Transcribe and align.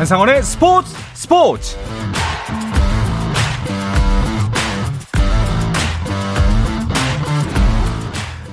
한상원의 0.00 0.42
스포츠 0.42 0.96
스포츠 1.12 1.76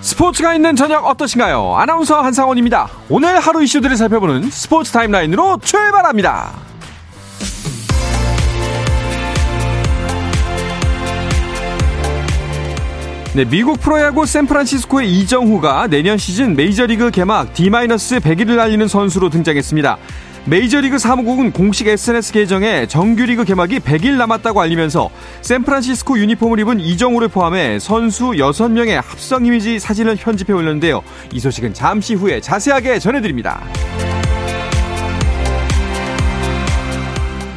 스포츠가 0.01 0.53
있는 0.55 0.75
저녁 0.75 1.05
어떠신가요? 1.05 1.73
아나운서 1.77 2.21
한상원입니다. 2.21 2.89
오늘 3.07 3.39
하루 3.39 3.63
이슈들을 3.63 3.95
살펴보는 3.95 4.49
스포츠 4.49 4.91
타임라인으로 4.91 5.59
출발합니다. 5.63 6.51
네, 13.35 13.45
미국 13.45 13.79
프로야구 13.79 14.25
샌프란시스코의 14.25 15.09
이정후가 15.13 15.87
내년 15.87 16.17
시즌 16.17 16.57
메이저리그 16.57 17.11
개막 17.11 17.53
D-100일을 17.53 18.57
날리는 18.57 18.85
선수로 18.89 19.29
등장했습니다. 19.29 19.97
메이저리그 20.49 20.97
사무국은 20.97 21.51
공식 21.51 21.87
SNS 21.87 22.31
계정에 22.31 22.87
정규리그 22.87 23.43
개막이 23.43 23.79
100일 23.79 24.13
남았다고 24.13 24.61
알리면서 24.61 25.09
샌프란시스코 25.41 26.17
유니폼을 26.19 26.59
입은 26.59 26.79
이정우를 26.79 27.27
포함해 27.27 27.79
선수 27.79 28.27
6명의 28.27 29.01
합성 29.03 29.45
이미지 29.45 29.77
사진을 29.77 30.15
편집해 30.15 30.53
올렸는데요. 30.53 31.01
이 31.33 31.41
소식은 31.41 31.73
잠시 31.73 32.13
후에 32.13 32.39
자세하게 32.39 32.99
전해드립니다. 32.99 33.61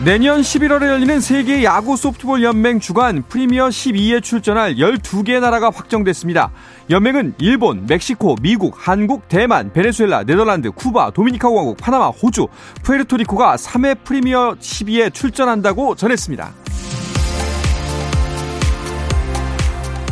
내년 0.04 0.40
11월에 0.40 0.86
열리는 0.88 1.20
세계 1.20 1.62
야구 1.62 1.94
소프트볼 1.94 2.42
연맹 2.42 2.80
주간 2.80 3.22
프리미어 3.28 3.68
12에 3.68 4.22
출전할 4.22 4.76
12개 4.76 5.38
나라가 5.40 5.70
확정됐습니다. 5.74 6.52
연맹은 6.88 7.34
일본, 7.38 7.84
멕시코, 7.86 8.34
미국, 8.40 8.74
한국, 8.78 9.28
대만, 9.28 9.74
베네수엘라, 9.74 10.24
네덜란드, 10.24 10.70
쿠바, 10.70 11.10
도미니카 11.10 11.48
공화국, 11.48 11.76
파나마, 11.76 12.06
호주, 12.08 12.48
푸에르토리코가 12.82 13.56
3회 13.56 14.02
프리미어 14.02 14.56
12에 14.58 15.12
출전한다고 15.12 15.94
전했습니다. 15.96 16.50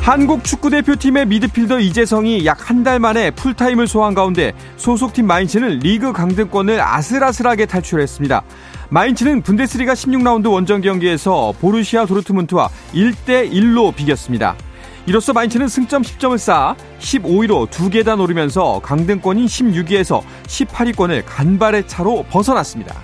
한국 0.03 0.43
축구대표팀의 0.45 1.27
미드필더 1.27 1.81
이재성이 1.81 2.47
약 2.47 2.71
한 2.71 2.83
달 2.83 2.99
만에 2.99 3.31
풀타임을 3.33 3.87
소화한 3.87 4.15
가운데 4.15 4.55
소속팀 4.79 5.27
마인츠는 5.27 5.81
리그 5.81 6.13
강등권을 6.13 6.81
아슬아슬하게 6.81 7.67
탈출했습니다. 7.67 8.43
마인츠는 8.91 9.43
분데스리가 9.43 9.93
16라운드 9.93 10.51
원정 10.51 10.81
경기에서 10.81 11.53
보르시아 11.61 12.07
도르트문트와 12.07 12.71
1대1로 12.95 13.95
비겼습니다. 13.95 14.57
이로써 15.05 15.33
마인츠는 15.35 15.69
승점 15.69 16.03
10점을 16.03 16.39
쌓아 16.39 16.75
15위로 16.99 17.69
두 17.71 17.91
계단 17.91 18.19
오르면서 18.21 18.81
강등권인 18.83 19.47
16위에서 19.47 20.23
18위권을 20.47 21.23
간발의 21.27 21.87
차로 21.87 22.25
벗어났습니다. 22.31 22.95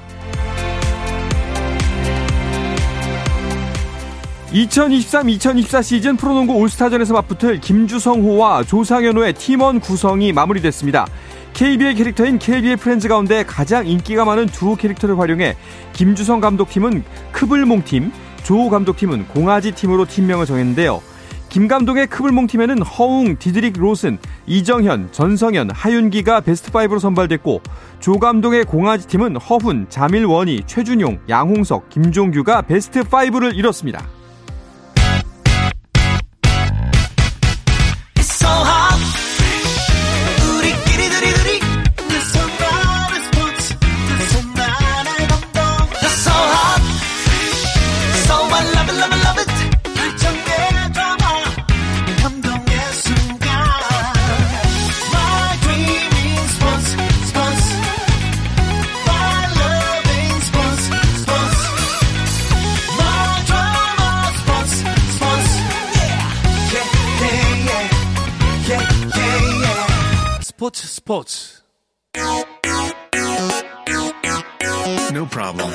2023-2024 4.52 5.82
시즌 5.82 6.16
프로농구 6.16 6.54
올스타전에서 6.54 7.12
맞붙을 7.12 7.60
김주성호와 7.60 8.62
조상현호의 8.64 9.34
팀원 9.34 9.80
구성이 9.80 10.32
마무리됐습니다. 10.32 11.06
KBL의 11.54 11.94
캐릭터인 11.94 12.38
KBL 12.40 12.76
프렌즈 12.76 13.06
가운데 13.06 13.44
가장 13.44 13.86
인기가 13.86 14.24
많은 14.24 14.46
두 14.46 14.74
캐릭터를 14.74 15.18
활용해 15.18 15.56
김주성 15.92 16.40
감독팀은 16.40 17.04
크블몽팀, 17.30 18.12
조 18.42 18.68
감독팀은 18.68 19.28
공아지팀으로 19.28 20.04
팀명을 20.06 20.46
정했는데요. 20.46 21.00
김 21.48 21.68
감독의 21.68 22.08
크블몽팀에는 22.08 22.82
허웅, 22.82 23.36
디드릭 23.38 23.78
로슨, 23.78 24.18
이정현, 24.46 25.12
전성현, 25.12 25.70
하윤기가 25.70 26.40
베스트5로 26.40 26.98
선발됐고 26.98 27.62
조 28.00 28.18
감독의 28.18 28.64
공아지팀은 28.64 29.36
허훈, 29.36 29.86
자밀 29.88 30.23
워니, 30.23 30.64
최준용, 30.66 31.20
양홍석, 31.28 31.88
김종규가 31.90 32.62
베스트5를 32.62 33.54
이뤘습니다. 33.54 34.04
스포츠 70.98 71.54
No 75.10 75.26
problem. 75.28 75.72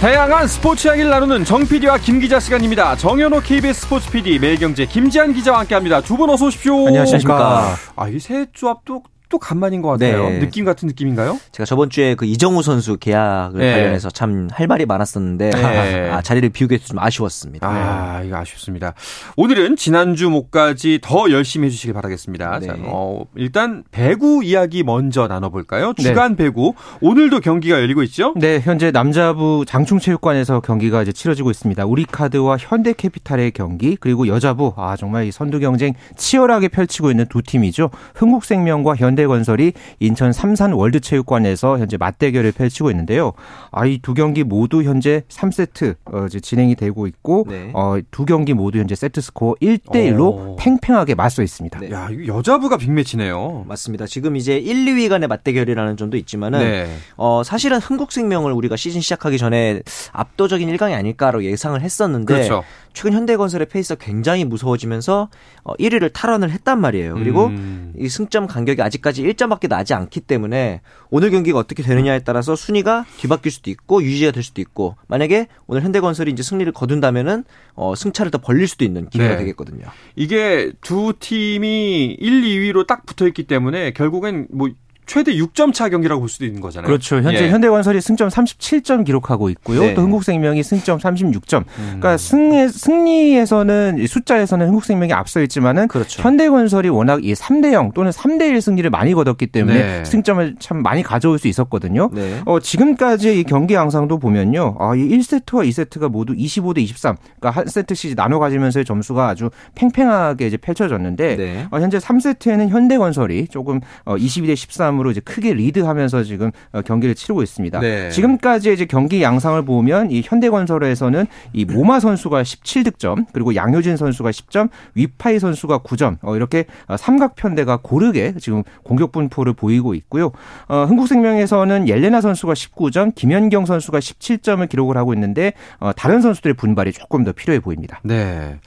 다양한 0.00 0.48
스포츠 0.48 0.88
이야기를 0.88 1.10
나누는 1.10 1.44
정 1.44 1.64
PD와 1.68 1.98
김 1.98 2.18
기자 2.18 2.40
시간입니다. 2.40 2.96
정현호 2.96 3.42
KBS 3.42 3.82
스포츠 3.82 4.10
PD, 4.10 4.40
매일경제 4.40 4.86
김지한 4.86 5.32
기자와 5.34 5.60
함께합니다. 5.60 6.00
두 6.00 6.16
분 6.16 6.30
어서 6.30 6.46
오십시오. 6.46 6.88
안녕하십니까. 6.88 7.76
아, 7.94 8.08
이새 8.08 8.46
조합도 8.52 9.04
또 9.28 9.38
간만인 9.38 9.82
것 9.82 9.88
같아요. 9.90 10.28
네. 10.30 10.38
느낌 10.38 10.64
같은 10.64 10.86
느낌인가요? 10.88 11.38
제가 11.52 11.64
저번 11.66 11.90
주에 11.90 12.14
그 12.14 12.24
이정우 12.26 12.62
선수 12.62 12.96
계약을 12.96 13.58
네. 13.60 13.72
관련해서 13.72 14.10
참 14.10 14.36
할 14.52 14.66
말이 14.66 14.86
많았었는데 14.86 15.50
네. 15.50 16.10
아, 16.10 16.22
자리를 16.22 16.48
비우게 16.50 16.76
해서 16.76 16.86
좀 16.86 16.98
아쉬웠습니다. 16.98 17.66
아, 17.68 18.22
이거 18.22 18.36
아쉽습니다. 18.36 18.94
오늘은 19.36 19.76
지난주 19.76 20.30
목까지 20.30 21.00
더 21.02 21.30
열심히 21.30 21.66
해주시길 21.66 21.94
바라겠습니다. 21.94 22.58
네. 22.60 22.66
자, 22.66 22.76
어, 22.84 23.24
일단 23.34 23.82
배구 23.90 24.44
이야기 24.44 24.82
먼저 24.82 25.26
나눠볼까요? 25.26 25.92
네. 25.94 26.02
주간 26.02 26.36
배구 26.36 26.74
오늘도 27.00 27.40
경기가 27.40 27.80
열리고 27.80 28.02
있죠? 28.04 28.34
네, 28.36 28.60
현재 28.60 28.90
남자부 28.90 29.64
장충체육관에서 29.66 30.60
경기가 30.60 31.02
이제 31.02 31.12
치러지고 31.12 31.50
있습니다. 31.50 31.84
우리카드와 31.84 32.56
현대캐피탈의 32.58 33.50
경기 33.52 33.96
그리고 33.96 34.28
여자부 34.28 34.72
아 34.76 34.96
정말 34.96 35.24
이 35.26 35.32
선두 35.32 35.58
경쟁 35.60 35.94
치열하게 36.16 36.68
펼치고 36.68 37.10
있는 37.10 37.26
두 37.26 37.42
팀이죠. 37.42 37.90
흥국생명과 38.14 38.96
현 38.96 39.15
현대건설이 39.20 39.72
인천 40.00 40.32
삼산 40.32 40.72
월드체육관에서 40.72 41.78
현재 41.78 41.96
맞대결을 41.96 42.52
펼치고 42.52 42.90
있는데요. 42.90 43.32
아, 43.72 43.84
이 43.86 43.98
두 44.02 44.14
경기 44.14 44.44
모두 44.44 44.84
현재 44.84 45.22
3세트 45.28 45.96
어, 46.04 46.26
이제 46.26 46.38
진행이 46.38 46.76
되고 46.76 47.06
있고 47.08 47.44
네. 47.48 47.70
어, 47.74 47.96
두 48.12 48.24
경기 48.24 48.52
모두 48.54 48.78
현재 48.78 48.94
세트 48.94 49.20
스코어 49.20 49.54
1대 49.60 50.12
1로 50.12 50.20
오. 50.20 50.56
팽팽하게 50.60 51.14
맞서 51.16 51.42
있습니다. 51.42 51.80
네. 51.80 51.90
야, 51.90 52.08
여자부가 52.26 52.76
빅매치네요. 52.76 53.64
맞습니다. 53.66 54.06
지금 54.06 54.36
이제 54.36 54.58
1, 54.58 54.84
2위 54.84 55.08
간의 55.08 55.26
맞대결이라는 55.28 55.96
점도 55.96 56.16
있지만은 56.18 56.60
네. 56.60 56.88
어, 57.16 57.42
사실은 57.44 57.78
흥국생명을 57.78 58.52
우리가 58.52 58.76
시즌 58.76 59.00
시작하기 59.00 59.38
전에 59.38 59.80
압도적인 60.12 60.68
1강이 60.76 60.92
아닐까로 60.94 61.42
예상을 61.44 61.80
했었는데 61.80 62.32
그렇죠. 62.34 62.62
최근 62.96 63.12
현대건설의 63.12 63.66
페이스가 63.66 64.02
굉장히 64.02 64.46
무서워지면서 64.46 65.28
어, 65.64 65.74
1위를 65.74 66.10
탈환을 66.14 66.50
했단 66.50 66.80
말이에요. 66.80 67.12
그리고 67.16 67.48
음. 67.48 67.92
이 67.98 68.08
승점 68.08 68.46
간격이 68.46 68.80
아직까지 68.80 69.22
1점밖에 69.22 69.68
나지 69.68 69.92
않기 69.92 70.20
때문에 70.20 70.80
오늘 71.10 71.30
경기가 71.30 71.58
어떻게 71.58 71.82
되느냐에 71.82 72.20
따라서 72.20 72.56
순위가 72.56 73.04
뒤바뀔 73.18 73.52
수도 73.52 73.68
있고 73.70 74.02
유지가 74.02 74.30
될 74.30 74.42
수도 74.42 74.62
있고 74.62 74.96
만약에 75.08 75.46
오늘 75.66 75.82
현대건설이 75.82 76.32
이제 76.32 76.42
승리를 76.42 76.72
거둔다면은 76.72 77.44
어, 77.74 77.94
승차를 77.94 78.30
더 78.30 78.38
벌릴 78.38 78.66
수도 78.66 78.86
있는 78.86 79.10
기회가 79.10 79.34
네. 79.34 79.40
되겠거든요. 79.40 79.84
이게 80.14 80.72
두 80.80 81.12
팀이 81.20 82.16
1, 82.18 82.42
2위로 82.42 82.86
딱 82.86 83.04
붙어 83.04 83.26
있기 83.26 83.42
때문에 83.42 83.90
결국엔 83.90 84.46
뭐 84.50 84.70
최대 85.06 85.32
6점 85.34 85.72
차 85.72 85.88
경기라고 85.88 86.20
볼 86.20 86.28
수도 86.28 86.44
있는 86.44 86.60
거잖아요. 86.60 86.86
그렇죠. 86.86 87.16
현재 87.16 87.44
예. 87.44 87.50
현대건설이 87.50 88.00
승점 88.00 88.28
37점 88.28 89.04
기록하고 89.04 89.48
있고요. 89.50 89.80
네. 89.80 89.94
또 89.94 90.02
흥국생명이 90.02 90.62
승점 90.62 90.98
36점. 90.98 91.60
음. 91.60 91.64
그러니까 91.78 92.16
승리, 92.16 92.68
승리에서는 92.68 94.04
숫자에서는 94.06 94.66
흥국생명이 94.66 95.12
앞서 95.12 95.40
있지만은 95.42 95.86
그렇죠. 95.86 96.22
현대건설이 96.22 96.88
워낙 96.88 97.24
이 97.24 97.34
3대 97.34 97.72
0 97.72 97.92
또는 97.92 98.10
3대 98.10 98.50
1 98.50 98.60
승리를 98.60 98.90
많이 98.90 99.14
거뒀기 99.14 99.46
때문에 99.46 99.78
네. 99.78 100.04
승점을 100.04 100.56
참 100.58 100.82
많이 100.82 101.02
가져올 101.02 101.38
수 101.38 101.46
있었거든요. 101.46 102.10
네. 102.12 102.40
어, 102.44 102.58
지금까지 102.58 103.40
이 103.40 103.44
경기 103.44 103.74
양상도 103.74 104.18
보면요. 104.18 104.76
아, 104.80 104.96
이 104.96 105.08
1세트와 105.08 105.68
2세트가 105.68 106.10
모두 106.10 106.34
25대 106.34 106.78
23. 106.78 107.16
그러니까 107.38 107.60
한 107.60 107.66
세트씩 107.68 108.16
나눠 108.16 108.40
가지면서의 108.40 108.84
점수가 108.84 109.28
아주 109.28 109.50
팽팽하게 109.76 110.48
이제 110.48 110.56
펼쳐졌는데 110.56 111.36
네. 111.36 111.66
어, 111.70 111.78
현재 111.78 111.98
3세트에는 111.98 112.68
현대건설이 112.70 113.48
조금 113.48 113.80
어, 114.04 114.16
22대 114.16 114.56
13 114.56 114.95
3으로 114.96 115.10
이제 115.10 115.20
크게 115.20 115.54
리드하면서 115.54 116.24
지금 116.24 116.50
어, 116.72 116.82
경기를 116.82 117.14
치르고 117.14 117.42
있습니다. 117.42 117.80
네. 117.80 118.10
지금까지 118.10 118.72
이제 118.72 118.84
경기 118.86 119.22
양상을 119.22 119.60
보면 119.64 120.10
이 120.10 120.22
현대건설에서는 120.24 121.26
이 121.52 121.64
모마 121.64 122.00
선수가 122.00 122.42
17득점, 122.42 123.26
그리고 123.32 123.54
양효진 123.54 123.96
선수가 123.96 124.30
10점, 124.30 124.68
위파이 124.94 125.38
선수가 125.38 125.78
9점. 125.78 126.18
어, 126.22 126.36
이렇게 126.36 126.64
어, 126.86 126.96
삼각편대가 126.96 127.78
고르게 127.82 128.34
지금 128.40 128.62
공격 128.82 129.12
분포를 129.12 129.52
보이고 129.52 129.94
있고요. 129.94 130.32
어, 130.68 130.84
흥국생명에서는 130.84 131.88
옐레나 131.88 132.20
선수가 132.20 132.52
19점, 132.52 133.14
김현경 133.14 133.66
선수가 133.66 133.98
17점을 133.98 134.68
기록을 134.68 134.96
하고 134.96 135.14
있는데 135.14 135.52
어, 135.78 135.92
다른 135.92 136.20
선수들의 136.20 136.54
분발이 136.54 136.92
조금 136.92 137.24
더 137.24 137.32
필요해 137.32 137.60
보입니다. 137.60 138.00
네. 138.02 138.58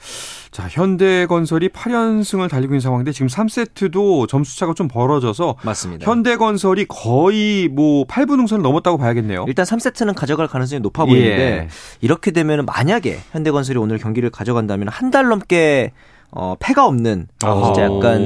자, 0.50 0.66
현대건설이 0.68 1.68
8연승을 1.68 2.50
달리고 2.50 2.72
있는 2.72 2.80
상황인데 2.80 3.12
지금 3.12 3.28
3세트도 3.28 4.26
점수 4.28 4.58
차가 4.58 4.74
좀 4.74 4.88
벌어져서 4.88 5.56
맞습니다. 5.62 6.04
현대건설이 6.10 6.86
거의 6.88 7.68
뭐 7.68 8.04
8분응선을 8.06 8.60
넘었다고 8.60 8.98
봐야겠네요. 8.98 9.44
일단 9.46 9.64
3세트는 9.64 10.14
가져갈 10.14 10.48
가능성이 10.48 10.80
높아 10.80 11.04
보이는데 11.04 11.40
예. 11.40 11.68
이렇게 12.00 12.32
되면 12.32 12.64
만약에 12.66 13.18
현대건설이 13.30 13.78
오늘 13.78 13.98
경기를 13.98 14.30
가져간다면 14.30 14.88
한 14.88 15.10
달 15.10 15.26
넘게 15.28 15.92
어, 16.32 16.54
패가 16.58 16.86
없는 16.86 17.26
진짜 17.38 17.82
약간 17.82 18.20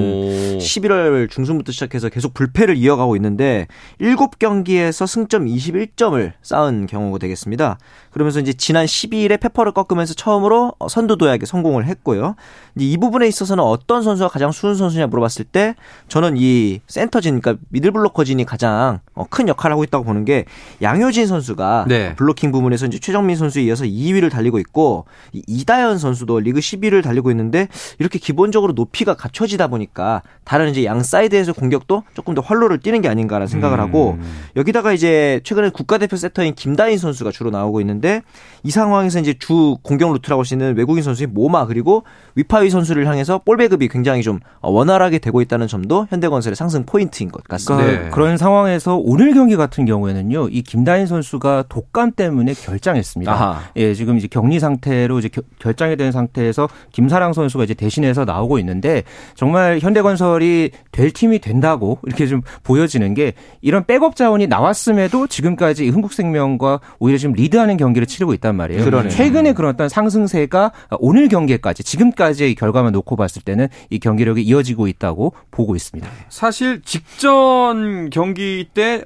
11월 0.59 1.31
중순부터 1.31 1.73
시작해서 1.73 2.09
계속 2.09 2.35
불패를 2.35 2.77
이어가고 2.77 3.17
있는데 3.17 3.67
7경기에서 4.01 5.07
승점 5.07 5.47
21점을 5.47 6.33
쌓은 6.43 6.87
경우가 6.87 7.19
되겠습니다. 7.19 7.79
그러면서 8.11 8.41
이제 8.41 8.53
지난 8.53 8.85
12일에 8.85 9.41
페퍼를 9.41 9.73
꺾으면서 9.73 10.15
처음으로 10.15 10.75
선두 10.89 11.17
도약에 11.17 11.47
성공을 11.47 11.87
했고요. 11.87 12.37
이제 12.77 12.87
이 12.87 12.97
부분에 12.97 13.27
있어서는 13.27 13.65
어떤 13.65 14.03
선수가 14.03 14.29
가장 14.29 14.53
수훈 14.53 14.75
선수냐 14.75 15.07
물어봤을 15.07 15.45
때 15.45 15.75
저는 16.09 16.35
이 16.37 16.81
센터진 16.87 17.41
그러니까 17.41 17.63
미들 17.71 17.91
블로커진이 17.91 18.45
가장 18.45 19.01
어, 19.15 19.25
큰 19.29 19.49
역할을 19.49 19.73
하고 19.73 19.85
있다고 19.85 20.05
보는 20.05 20.25
게 20.25 20.45
양효진 20.83 21.27
선수가 21.27 21.87
네. 21.89 22.15
블로킹 22.17 22.53
부분에서 22.53 22.87
이제 22.87 22.99
최정민 22.99 23.37
선수에 23.37 23.63
이어서 23.65 23.85
2위를 23.85 24.31
달리고 24.31 24.59
있고 24.59 25.07
이다현 25.33 25.99
선수도 25.99 26.41
리그 26.41 26.61
10위를 26.61 27.03
달리고 27.03 27.31
있는데 27.31 27.69
이렇게 27.99 28.19
기본적으로 28.19 28.73
높이가 28.73 29.15
갖춰지다 29.15 29.67
보니까 29.67 30.23
다른 30.45 30.71
이제 30.71 30.85
양 30.85 31.03
사이드에서 31.03 31.53
공격도 31.53 32.05
조금 32.15 32.35
더 32.35 32.41
활로를 32.41 32.79
띄는 32.79 33.01
게 33.03 33.09
아닌가라는 33.09 33.47
생각을 33.49 33.81
하고 33.81 34.19
음. 34.21 34.41
여기다가 34.57 34.93
이제 34.93 35.41
최근에 35.45 35.71
국가대표 35.71 36.17
세터인 36.17 36.55
김다인 36.55 36.99
선수가 36.99 37.33
주로 37.33 37.51
나오고 37.51 37.81
있는데 37.81 38.23
이 38.63 38.71
상황에서 38.71 39.21
이제 39.21 39.35
주 39.39 39.77
공격 39.83 40.13
루트라고 40.13 40.41
할 40.41 40.45
수 40.45 40.55
있는 40.55 40.77
외국인 40.77 41.03
선수인 41.03 41.33
모마 41.33 41.67
그리고 41.67 42.05
위파위 42.35 42.71
선수를 42.71 43.07
향해서 43.07 43.39
볼 43.39 43.57
배급이 43.57 43.89
굉장히 43.89 44.23
좀 44.23 44.41
원활하게 44.61 45.19
되고 45.19 45.41
있다는 45.41 45.69
점도 45.69 46.07
현대건설의 46.11 46.57
상승 46.57 46.85
포인트인 46.85 47.31
것 47.31 47.45
같습니다. 47.45 47.85
그러니까 47.85 48.05
네. 48.05 48.11
그런 48.11 48.37
상황에서 48.37 48.97
오늘 48.97 49.35
경기 49.35 49.57
같은 49.57 49.85
경우에는요, 49.85 50.49
이 50.49 50.63
김다인 50.63 51.07
선수가 51.07 51.65
독감 51.69 52.13
때문에 52.13 52.55
결장했습니다. 52.55 53.33
아하. 53.33 53.61
예, 53.77 53.95
지금 53.95 54.17
이제 54.19 54.27
격리 54.29 54.61
상태로 54.61 55.19
이제 55.19 55.29
결장이 55.59 55.97
된 55.97 56.13
상태에서 56.13 56.69
김사랑 56.93 57.33
선수가 57.33 57.65
이제 57.65 57.75
대신해서 57.85 58.25
나오고 58.25 58.59
있는데 58.61 59.03
정말 59.35 59.79
현대건설이 59.81 60.71
될 60.91 61.11
팀이 61.11 61.39
된다고 61.41 61.99
이렇게 62.07 62.27
좀 62.27 62.41
보여지는 62.63 63.15
게 63.15 63.35
이런 63.61 63.85
백업 63.85 64.17
자원이 64.17 64.47
나왔음에도 64.47 65.27
지금까지 65.27 65.89
흥국생명과 65.89 66.81
오히려 66.99 67.19
지금 67.19 67.35
리드하는 67.35 67.77
경기를 67.77 68.07
치르고 68.07 68.33
있단 68.35 68.57
말이에요. 68.57 68.85
그러네요. 68.85 69.11
최근에 69.11 69.53
그런 69.53 69.75
어떤 69.75 69.89
상승세가 69.89 70.73
오늘 70.99 71.29
경기까지 71.29 71.85
지금까지의 71.85 72.55
결과만 72.55 72.93
놓고 72.93 73.17
봤을 73.17 73.43
때는 73.43 73.69
이 73.91 73.99
경기력이 73.99 74.43
이어지고 74.43 74.89
있다고 74.89 75.35
보고 75.51 75.77
있습니다. 75.77 76.09
사실 76.29 76.81
직전 76.83 78.11
경기 78.11 78.69
때 78.73 79.03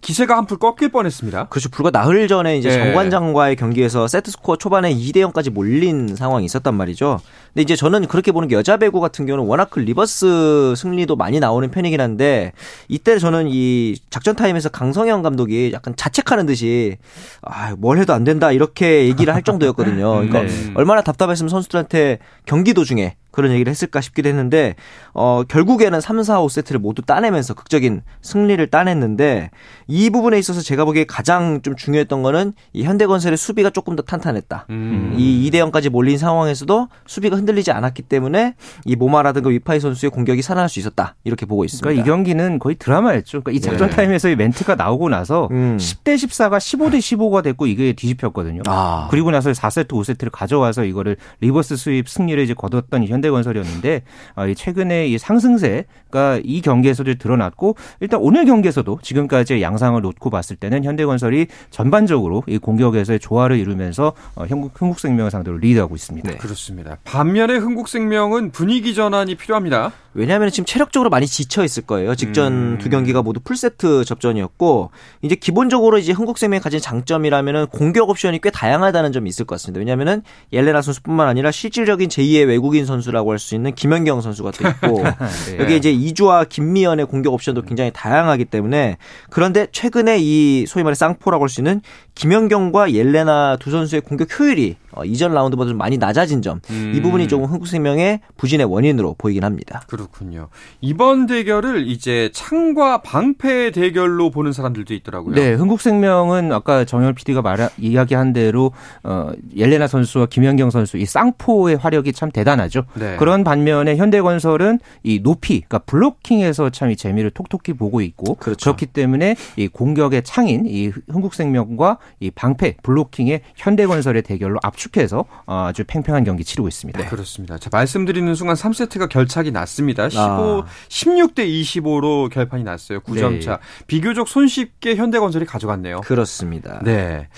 기세가 0.00 0.36
한풀 0.36 0.58
꺾일 0.58 0.90
뻔했습니다. 0.90 1.48
그렇죠. 1.48 1.68
불과 1.70 1.90
나흘 1.90 2.28
전에 2.28 2.56
이제 2.56 2.68
네. 2.68 2.84
정관장과의 2.84 3.56
경기에서 3.56 4.06
세트 4.06 4.30
스코어 4.30 4.56
초반에 4.56 4.94
2대 4.94 5.16
0까지 5.16 5.50
몰린 5.50 6.14
상황이 6.14 6.44
있었단 6.44 6.74
말이죠. 6.74 7.20
근데 7.52 7.62
이제 7.62 7.74
저는 7.74 8.06
그렇게 8.06 8.30
보는 8.30 8.48
게 8.48 8.54
여자 8.54 8.76
배구 8.76 9.00
같은 9.00 9.26
경우는 9.26 9.48
워낙 9.48 9.70
그 9.70 9.80
리버스 9.80 10.74
승리도 10.76 11.16
많이 11.16 11.40
나오는 11.40 11.68
편이긴 11.70 12.00
한데 12.00 12.52
이때 12.88 13.18
저는 13.18 13.48
이 13.48 13.96
작전 14.10 14.36
타임에서 14.36 14.68
강성형 14.68 15.22
감독이 15.22 15.72
약간 15.72 15.94
자책하는 15.96 16.46
듯이 16.46 16.96
아, 17.42 17.74
뭘 17.76 17.98
해도 17.98 18.12
안 18.12 18.22
된다 18.24 18.52
이렇게 18.52 19.06
얘기를 19.08 19.34
할 19.34 19.42
정도였거든요. 19.42 20.12
그러니까 20.28 20.42
네. 20.42 20.72
얼마나 20.74 21.02
답답했으면 21.02 21.48
선수들한테 21.48 22.18
경기 22.46 22.72
도중에 22.72 23.16
그런 23.38 23.52
얘기를 23.52 23.70
했을까 23.70 24.00
싶기도 24.00 24.28
했는데 24.28 24.74
어 25.14 25.44
결국에는 25.46 26.00
3, 26.00 26.24
4, 26.24 26.40
5 26.40 26.48
세트를 26.48 26.80
모두 26.80 27.02
따내면서 27.02 27.54
극적인 27.54 28.02
승리를 28.20 28.66
따냈는데 28.66 29.50
이 29.86 30.10
부분에 30.10 30.40
있어서 30.40 30.60
제가 30.60 30.84
보기에 30.84 31.04
가장 31.04 31.62
좀 31.62 31.76
중요했던 31.76 32.24
거는 32.24 32.52
이 32.72 32.82
현대건설의 32.82 33.36
수비가 33.36 33.70
조금 33.70 33.94
더 33.94 34.02
탄탄했다. 34.02 34.66
음. 34.70 35.14
이 35.16 35.48
2대 35.48 35.70
0까지 35.70 35.88
몰린 35.88 36.18
상황에서도 36.18 36.88
수비가 37.06 37.36
흔들리지 37.36 37.70
않았기 37.70 38.02
때문에 38.02 38.56
이 38.84 38.96
모마라든가 38.96 39.50
위파이 39.50 39.78
선수의 39.78 40.10
공격이 40.10 40.42
살아날 40.42 40.68
수 40.68 40.80
있었다. 40.80 41.14
이렇게 41.22 41.46
보고 41.46 41.64
있습니다. 41.64 41.84
그러니까 41.84 42.02
이 42.02 42.04
경기는 42.04 42.58
거의 42.58 42.74
드라마였죠. 42.74 43.42
그러니까 43.42 43.52
이 43.52 43.60
작전 43.60 43.88
네. 43.88 43.94
타임에서의 43.94 44.34
멘트가 44.34 44.74
나오고 44.74 45.10
나서 45.10 45.46
음. 45.52 45.76
10대 45.78 46.16
14가 46.16 46.58
15대 46.58 46.98
15가 46.98 47.44
됐고 47.44 47.68
이게 47.68 47.92
뒤집혔거든요. 47.92 48.62
아. 48.66 49.06
그리고 49.12 49.30
나서 49.30 49.52
4세트, 49.52 49.88
5세트를 49.90 50.30
가져와서 50.32 50.84
이거를 50.84 51.16
리버스 51.40 51.76
스윕 51.76 52.08
승리를 52.08 52.42
이제 52.42 52.54
거뒀던 52.54 53.06
현대 53.06 53.27
건설이었는데 53.30 54.02
어, 54.36 54.54
최근에 54.54 55.08
이 55.08 55.18
상승세가 55.18 56.40
이 56.42 56.60
경기에서도 56.60 57.14
드러났고 57.14 57.76
일단 58.00 58.20
오늘 58.20 58.44
경기에서도 58.44 58.98
지금까지의 59.02 59.62
양상을 59.62 60.00
놓고 60.00 60.30
봤을 60.30 60.56
때는 60.56 60.84
현대건설이 60.84 61.46
전반적으로 61.70 62.42
이 62.46 62.58
공격에서의 62.58 63.18
조화를 63.20 63.58
이루면서 63.58 64.12
어, 64.34 64.44
흥국생명을 64.44 65.30
상대로 65.30 65.58
리드하고 65.58 65.94
있습니다. 65.94 66.30
네. 66.30 66.36
그렇습니다. 66.36 66.98
반면에 67.04 67.56
흥국생명은 67.56 68.52
분위기 68.52 68.94
전환이 68.94 69.34
필요합니다. 69.34 69.92
왜냐하면 70.14 70.50
지금 70.50 70.64
체력적으로 70.64 71.10
많이 71.10 71.26
지쳐 71.26 71.62
있을 71.64 71.84
거예요. 71.84 72.14
직전 72.16 72.52
음. 72.52 72.78
두 72.78 72.88
경기가 72.90 73.22
모두 73.22 73.38
풀세트 73.40 74.04
접전이었고 74.04 74.90
이제 75.22 75.36
기본적으로 75.36 75.98
이제 75.98 76.12
흥국생명이 76.12 76.60
가진 76.60 76.80
장점이라면은 76.80 77.66
공격 77.66 78.08
옵션이 78.10 78.40
꽤 78.40 78.50
다양하다는 78.50 79.12
점이 79.12 79.28
있을 79.28 79.44
것 79.44 79.54
같습니다. 79.54 79.78
왜냐하면은 79.78 80.22
옐레나 80.52 80.82
선수뿐만 80.82 81.28
아니라 81.28 81.52
실질적인 81.52 82.08
제2의 82.08 82.48
외국인 82.48 82.84
선수 82.84 83.07
라고 83.12 83.32
할 83.32 83.38
수 83.38 83.54
있는 83.54 83.74
김연경 83.74 84.20
선수가 84.20 84.50
또 84.52 84.68
있고 84.68 85.02
네. 85.46 85.58
여기 85.58 85.76
이제 85.76 85.90
이주와 85.90 86.44
김미연의 86.44 87.06
공격 87.06 87.32
옵션도 87.34 87.62
굉장히 87.62 87.90
다양하기 87.94 88.46
때문에 88.46 88.96
그런데 89.30 89.66
최근에 89.70 90.18
이 90.20 90.66
소위 90.66 90.82
말해 90.84 90.94
쌍포라고 90.94 91.44
할 91.44 91.48
수 91.48 91.60
있는 91.60 91.80
김연경과 92.14 92.92
옐레나 92.92 93.56
두 93.60 93.70
선수의 93.70 94.00
공격 94.02 94.28
효율이 94.38 94.76
어, 94.92 95.04
이전 95.04 95.32
라운드보다 95.32 95.68
좀 95.68 95.78
많이 95.78 95.98
낮아진 95.98 96.42
점, 96.42 96.60
음. 96.70 96.92
이 96.94 97.00
부분이 97.00 97.28
조금 97.28 97.46
흥국생명의 97.46 98.20
부진의 98.36 98.66
원인으로 98.66 99.14
보이긴 99.18 99.44
합니다. 99.44 99.82
그렇군요. 99.86 100.48
이번 100.80 101.26
대결을 101.26 101.86
이제 101.86 102.30
창과 102.32 103.02
방패 103.02 103.70
대결로 103.72 104.30
보는 104.30 104.52
사람들도 104.52 104.94
있더라고요. 104.94 105.34
네, 105.36 105.52
흥국생명은 105.52 106.50
아까 106.52 106.84
정열 106.84 107.12
PD가 107.12 107.42
말 107.42 107.68
이야기한 107.78 108.32
대로 108.32 108.72
어, 109.04 109.30
옐레나 109.54 109.86
선수와 109.86 110.26
김연경 110.26 110.70
선수 110.70 110.96
이 110.96 111.04
쌍포의 111.04 111.76
화력이 111.76 112.12
참 112.12 112.30
대단하죠. 112.32 112.84
네. 112.98 113.16
그런 113.16 113.44
반면에 113.44 113.96
현대건설은 113.96 114.80
이 115.04 115.20
높이, 115.22 115.60
그러니까 115.60 115.78
블로킹에서 115.78 116.70
참 116.70 116.88
이 116.88 116.96
재미를 116.96 117.30
톡톡히 117.30 117.74
보고 117.74 118.00
있고 118.00 118.34
그렇죠. 118.36 118.64
그렇기 118.64 118.86
때문에 118.86 119.36
이 119.56 119.68
공격의 119.68 120.22
창인 120.24 120.64
이 120.66 120.90
흥국생명과 121.10 121.98
이 122.20 122.30
방패 122.30 122.78
블로킹의 122.82 123.42
현대건설의 123.56 124.22
대결로 124.22 124.58
압축 124.62 124.88
압축해서 124.88 125.24
아주 125.46 125.84
팽팽한 125.86 126.24
경기 126.24 126.44
치르고 126.44 126.68
있습니다. 126.68 126.98
네, 126.98 127.06
그렇습니다. 127.08 127.58
자, 127.58 127.68
말씀드리는 127.72 128.34
순간 128.34 128.56
3세트가 128.56 129.08
결착이 129.08 129.50
났습니다. 129.50 130.08
15, 130.08 130.20
아. 130.20 130.64
16대 130.88 131.38
25로 131.38 132.30
결판이 132.30 132.64
났어요. 132.64 133.00
9점 133.00 133.42
차. 133.42 133.52
네. 133.52 133.84
비교적 133.86 134.28
손쉽게 134.28 134.96
현대건설이 134.96 135.44
가져갔네요. 135.44 136.00
그렇습니다. 136.00 136.80
네. 136.84 137.28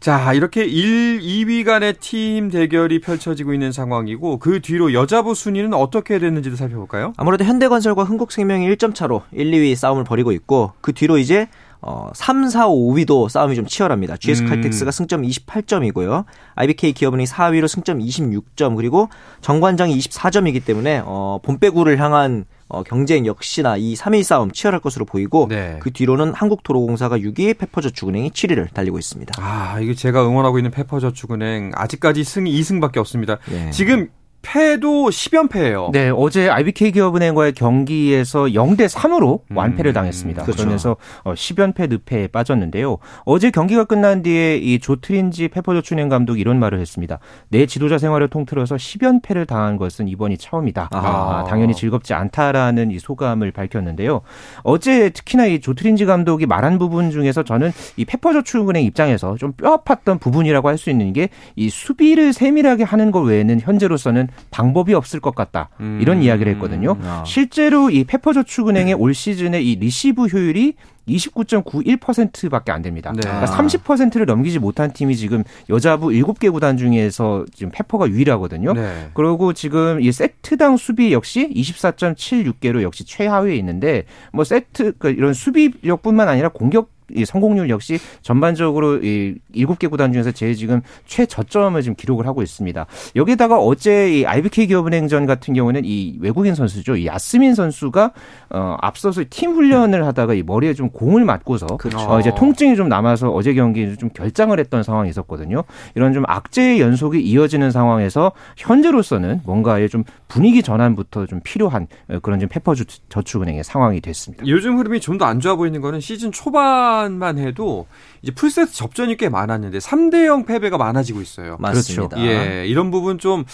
자, 0.00 0.32
이렇게 0.32 0.64
1, 0.64 1.20
2위 1.20 1.64
간의 1.64 1.94
팀 1.94 2.50
대결이 2.50 3.00
펼쳐지고 3.00 3.52
있는 3.52 3.72
상황이고 3.72 4.38
그 4.38 4.60
뒤로 4.60 4.92
여자부 4.92 5.34
순위는 5.34 5.74
어떻게 5.74 6.18
됐는지도 6.18 6.56
살펴볼까요? 6.56 7.12
아무래도 7.16 7.44
현대건설과 7.44 8.04
흥국생명이 8.04 8.68
1점 8.74 8.94
차로 8.94 9.22
1, 9.32 9.50
2위 9.50 9.74
싸움을 9.74 10.04
벌이고 10.04 10.30
있고 10.32 10.72
그 10.80 10.92
뒤로 10.92 11.18
이제 11.18 11.48
어, 11.80 12.10
3, 12.12 12.48
4, 12.48 12.66
5위도 12.68 13.28
싸움이 13.28 13.54
좀 13.54 13.66
치열합니다. 13.66 14.16
GS 14.16 14.42
음. 14.42 14.48
칼텍스가 14.48 14.90
승점 14.90 15.22
28점이고요. 15.22 16.24
IBK 16.54 16.92
기업은이 16.92 17.24
4위로 17.24 17.68
승점 17.68 17.98
26점 17.98 18.76
그리고 18.76 19.08
정관장이 19.40 19.96
24점이기 19.96 20.64
때문에 20.64 21.02
어, 21.04 21.40
본배구를 21.42 22.00
향한 22.00 22.44
어, 22.68 22.82
경쟁 22.82 23.24
역시나 23.26 23.76
이 23.76 23.94
3위 23.94 24.22
싸움 24.22 24.50
치열할 24.50 24.80
것으로 24.80 25.04
보이고 25.06 25.46
네. 25.48 25.78
그 25.80 25.90
뒤로는 25.90 26.34
한국도로공사가 26.34 27.18
6위, 27.18 27.56
페퍼저축은행이 27.58 28.30
7위를 28.30 28.72
달리고 28.72 28.98
있습니다. 28.98 29.34
아, 29.38 29.78
이게 29.80 29.94
제가 29.94 30.26
응원하고 30.26 30.58
있는 30.58 30.70
페퍼저축은행 30.70 31.72
아직까지 31.74 32.24
승이 32.24 32.52
2승밖에 32.60 32.98
없습니다. 32.98 33.38
네. 33.50 33.70
지금 33.70 34.10
패도 34.42 35.10
10연패예요. 35.10 35.92
네, 35.92 36.10
어제 36.14 36.48
IBK 36.48 36.92
기업은행과의 36.92 37.52
경기에서 37.52 38.44
0대 38.44 38.88
3으로 38.88 39.40
음, 39.50 39.56
완패를 39.56 39.92
당했습니다. 39.92 40.42
그렇죠. 40.42 40.58
그러면서 40.58 40.96
10연패 41.24 41.80
어, 41.80 41.86
늪에 41.86 42.28
빠졌는데요. 42.28 42.98
어제 43.24 43.50
경기가 43.50 43.84
끝난 43.84 44.22
뒤에 44.22 44.56
이 44.56 44.78
조트린지 44.78 45.48
페퍼저축은행 45.48 46.08
감독이 46.08 46.40
이런 46.40 46.58
말을 46.58 46.80
했습니다. 46.80 47.18
내 47.48 47.66
지도자 47.66 47.98
생활을 47.98 48.28
통틀어서 48.28 48.76
10연패를 48.76 49.46
당한 49.46 49.76
것은 49.76 50.08
이번이 50.08 50.38
처음이다. 50.38 50.88
아. 50.92 50.98
아, 50.98 51.44
당연히 51.44 51.74
즐겁지 51.74 52.14
않다라는 52.14 52.90
이 52.90 52.98
소감을 52.98 53.52
밝혔는데요. 53.52 54.22
어제 54.62 55.10
특히나 55.10 55.46
이 55.46 55.60
조트린지 55.60 56.04
감독이 56.06 56.46
말한 56.46 56.78
부분 56.78 57.10
중에서 57.10 57.42
저는 57.42 57.72
이 57.96 58.04
페퍼저축은행 58.04 58.84
입장에서 58.84 59.36
좀 59.36 59.52
뼈아팠던 59.52 60.20
부분이라고 60.20 60.68
할 60.68 60.78
수 60.78 60.90
있는 60.90 61.12
게 61.12 61.28
이 61.56 61.70
수비를 61.70 62.32
세밀하게 62.32 62.84
하는 62.84 63.10
것 63.10 63.20
외에는 63.20 63.60
현재로서는 63.60 64.27
방법이 64.50 64.94
없을 64.94 65.20
것 65.20 65.34
같다. 65.34 65.70
음. 65.80 65.98
이런 66.00 66.22
이야기를 66.22 66.52
했거든요. 66.54 66.96
아. 67.02 67.24
실제로 67.26 67.90
이 67.90 68.04
페퍼저축은행의 68.04 68.94
올 68.94 69.14
시즌의 69.14 69.68
이 69.68 69.76
리시브 69.76 70.26
효율이 70.26 70.74
29.91%밖에 71.08 72.70
안 72.70 72.82
됩니다. 72.82 73.12
네. 73.12 73.20
그러니까 73.20 73.46
30%를 73.46 74.26
넘기지 74.26 74.58
못한 74.58 74.92
팀이 74.92 75.16
지금 75.16 75.42
여자부 75.70 76.08
7개 76.08 76.52
구단 76.52 76.76
중에서 76.76 77.44
지금 77.54 77.72
페퍼가 77.72 78.08
유일하거든요. 78.08 78.74
네. 78.74 79.10
그리고 79.14 79.52
지금 79.52 80.00
이 80.00 80.12
세트당 80.12 80.76
수비 80.76 81.12
역시 81.12 81.50
24.76개로 81.54 82.82
역시 82.82 83.04
최하위에 83.04 83.56
있는데 83.56 84.04
뭐 84.32 84.44
세트 84.44 84.94
그러니까 84.98 85.10
이런 85.10 85.34
수비력뿐만 85.34 86.28
아니라 86.28 86.50
공격 86.50 86.90
이 87.14 87.24
성공률 87.24 87.70
역시 87.70 87.98
전반적으로 88.22 88.96
이 89.02 89.36
일곱 89.52 89.78
개 89.78 89.86
구단 89.88 90.12
중에서 90.12 90.32
제일 90.32 90.54
지금 90.54 90.80
최저점을 91.06 91.80
지금 91.82 91.94
기록을 91.94 92.26
하고 92.26 92.42
있습니다. 92.42 92.86
여기다가 93.16 93.58
어제 93.58 94.18
이 94.18 94.26
IBK 94.26 94.66
기업은행전 94.68 95.26
같은 95.26 95.54
경우는 95.54 95.82
이 95.84 96.16
외국인 96.20 96.54
선수죠. 96.54 96.96
이 96.96 97.06
야스민 97.06 97.54
선수가 97.54 98.12
어 98.50 98.76
앞서서 98.80 99.22
팀 99.30 99.52
훈련을 99.52 100.04
하다가 100.06 100.34
이 100.34 100.42
머리에 100.42 100.74
좀 100.74 100.90
공을 100.90 101.24
맞고서 101.24 101.66
그렇죠. 101.78 101.98
어 102.10 102.20
이제 102.20 102.32
통증이 102.34 102.76
좀 102.76 102.88
남아서 102.88 103.30
어제 103.30 103.54
경기 103.54 103.96
좀 103.96 104.08
결장을 104.10 104.58
했던 104.58 104.82
상황이 104.82 105.10
있었거든요. 105.10 105.64
이런 105.94 106.12
좀 106.12 106.24
악재의 106.26 106.80
연속이 106.80 107.20
이어지는 107.20 107.70
상황에서 107.70 108.32
현재로서는 108.56 109.40
뭔가의 109.44 109.88
좀 109.88 110.04
분위기 110.28 110.62
전환부터 110.62 111.26
좀 111.26 111.40
필요한 111.42 111.86
그런 112.22 112.38
좀 112.40 112.48
페퍼 112.48 112.74
저축은행의 113.08 113.64
상황이 113.64 114.00
됐습니다. 114.00 114.46
요즘 114.46 114.78
흐름이 114.78 115.00
좀 115.00 115.18
더 115.18 115.24
안 115.28 115.40
좋아 115.40 115.56
보이는 115.56 115.80
거는 115.80 116.00
시즌 116.00 116.30
초반 116.32 116.97
만 117.12 117.38
해도 117.38 117.86
이제 118.22 118.32
풀세트 118.32 118.72
접전이 118.72 119.16
꽤 119.16 119.28
많았는데 119.28 119.78
3대 119.78 120.26
0 120.26 120.44
패배가 120.44 120.78
많아지고 120.78 121.20
있어요. 121.20 121.56
맞습니다. 121.58 122.16
그렇죠. 122.16 122.26
예, 122.26 122.66
이런 122.66 122.90
부분 122.90 123.18
좀 123.18 123.44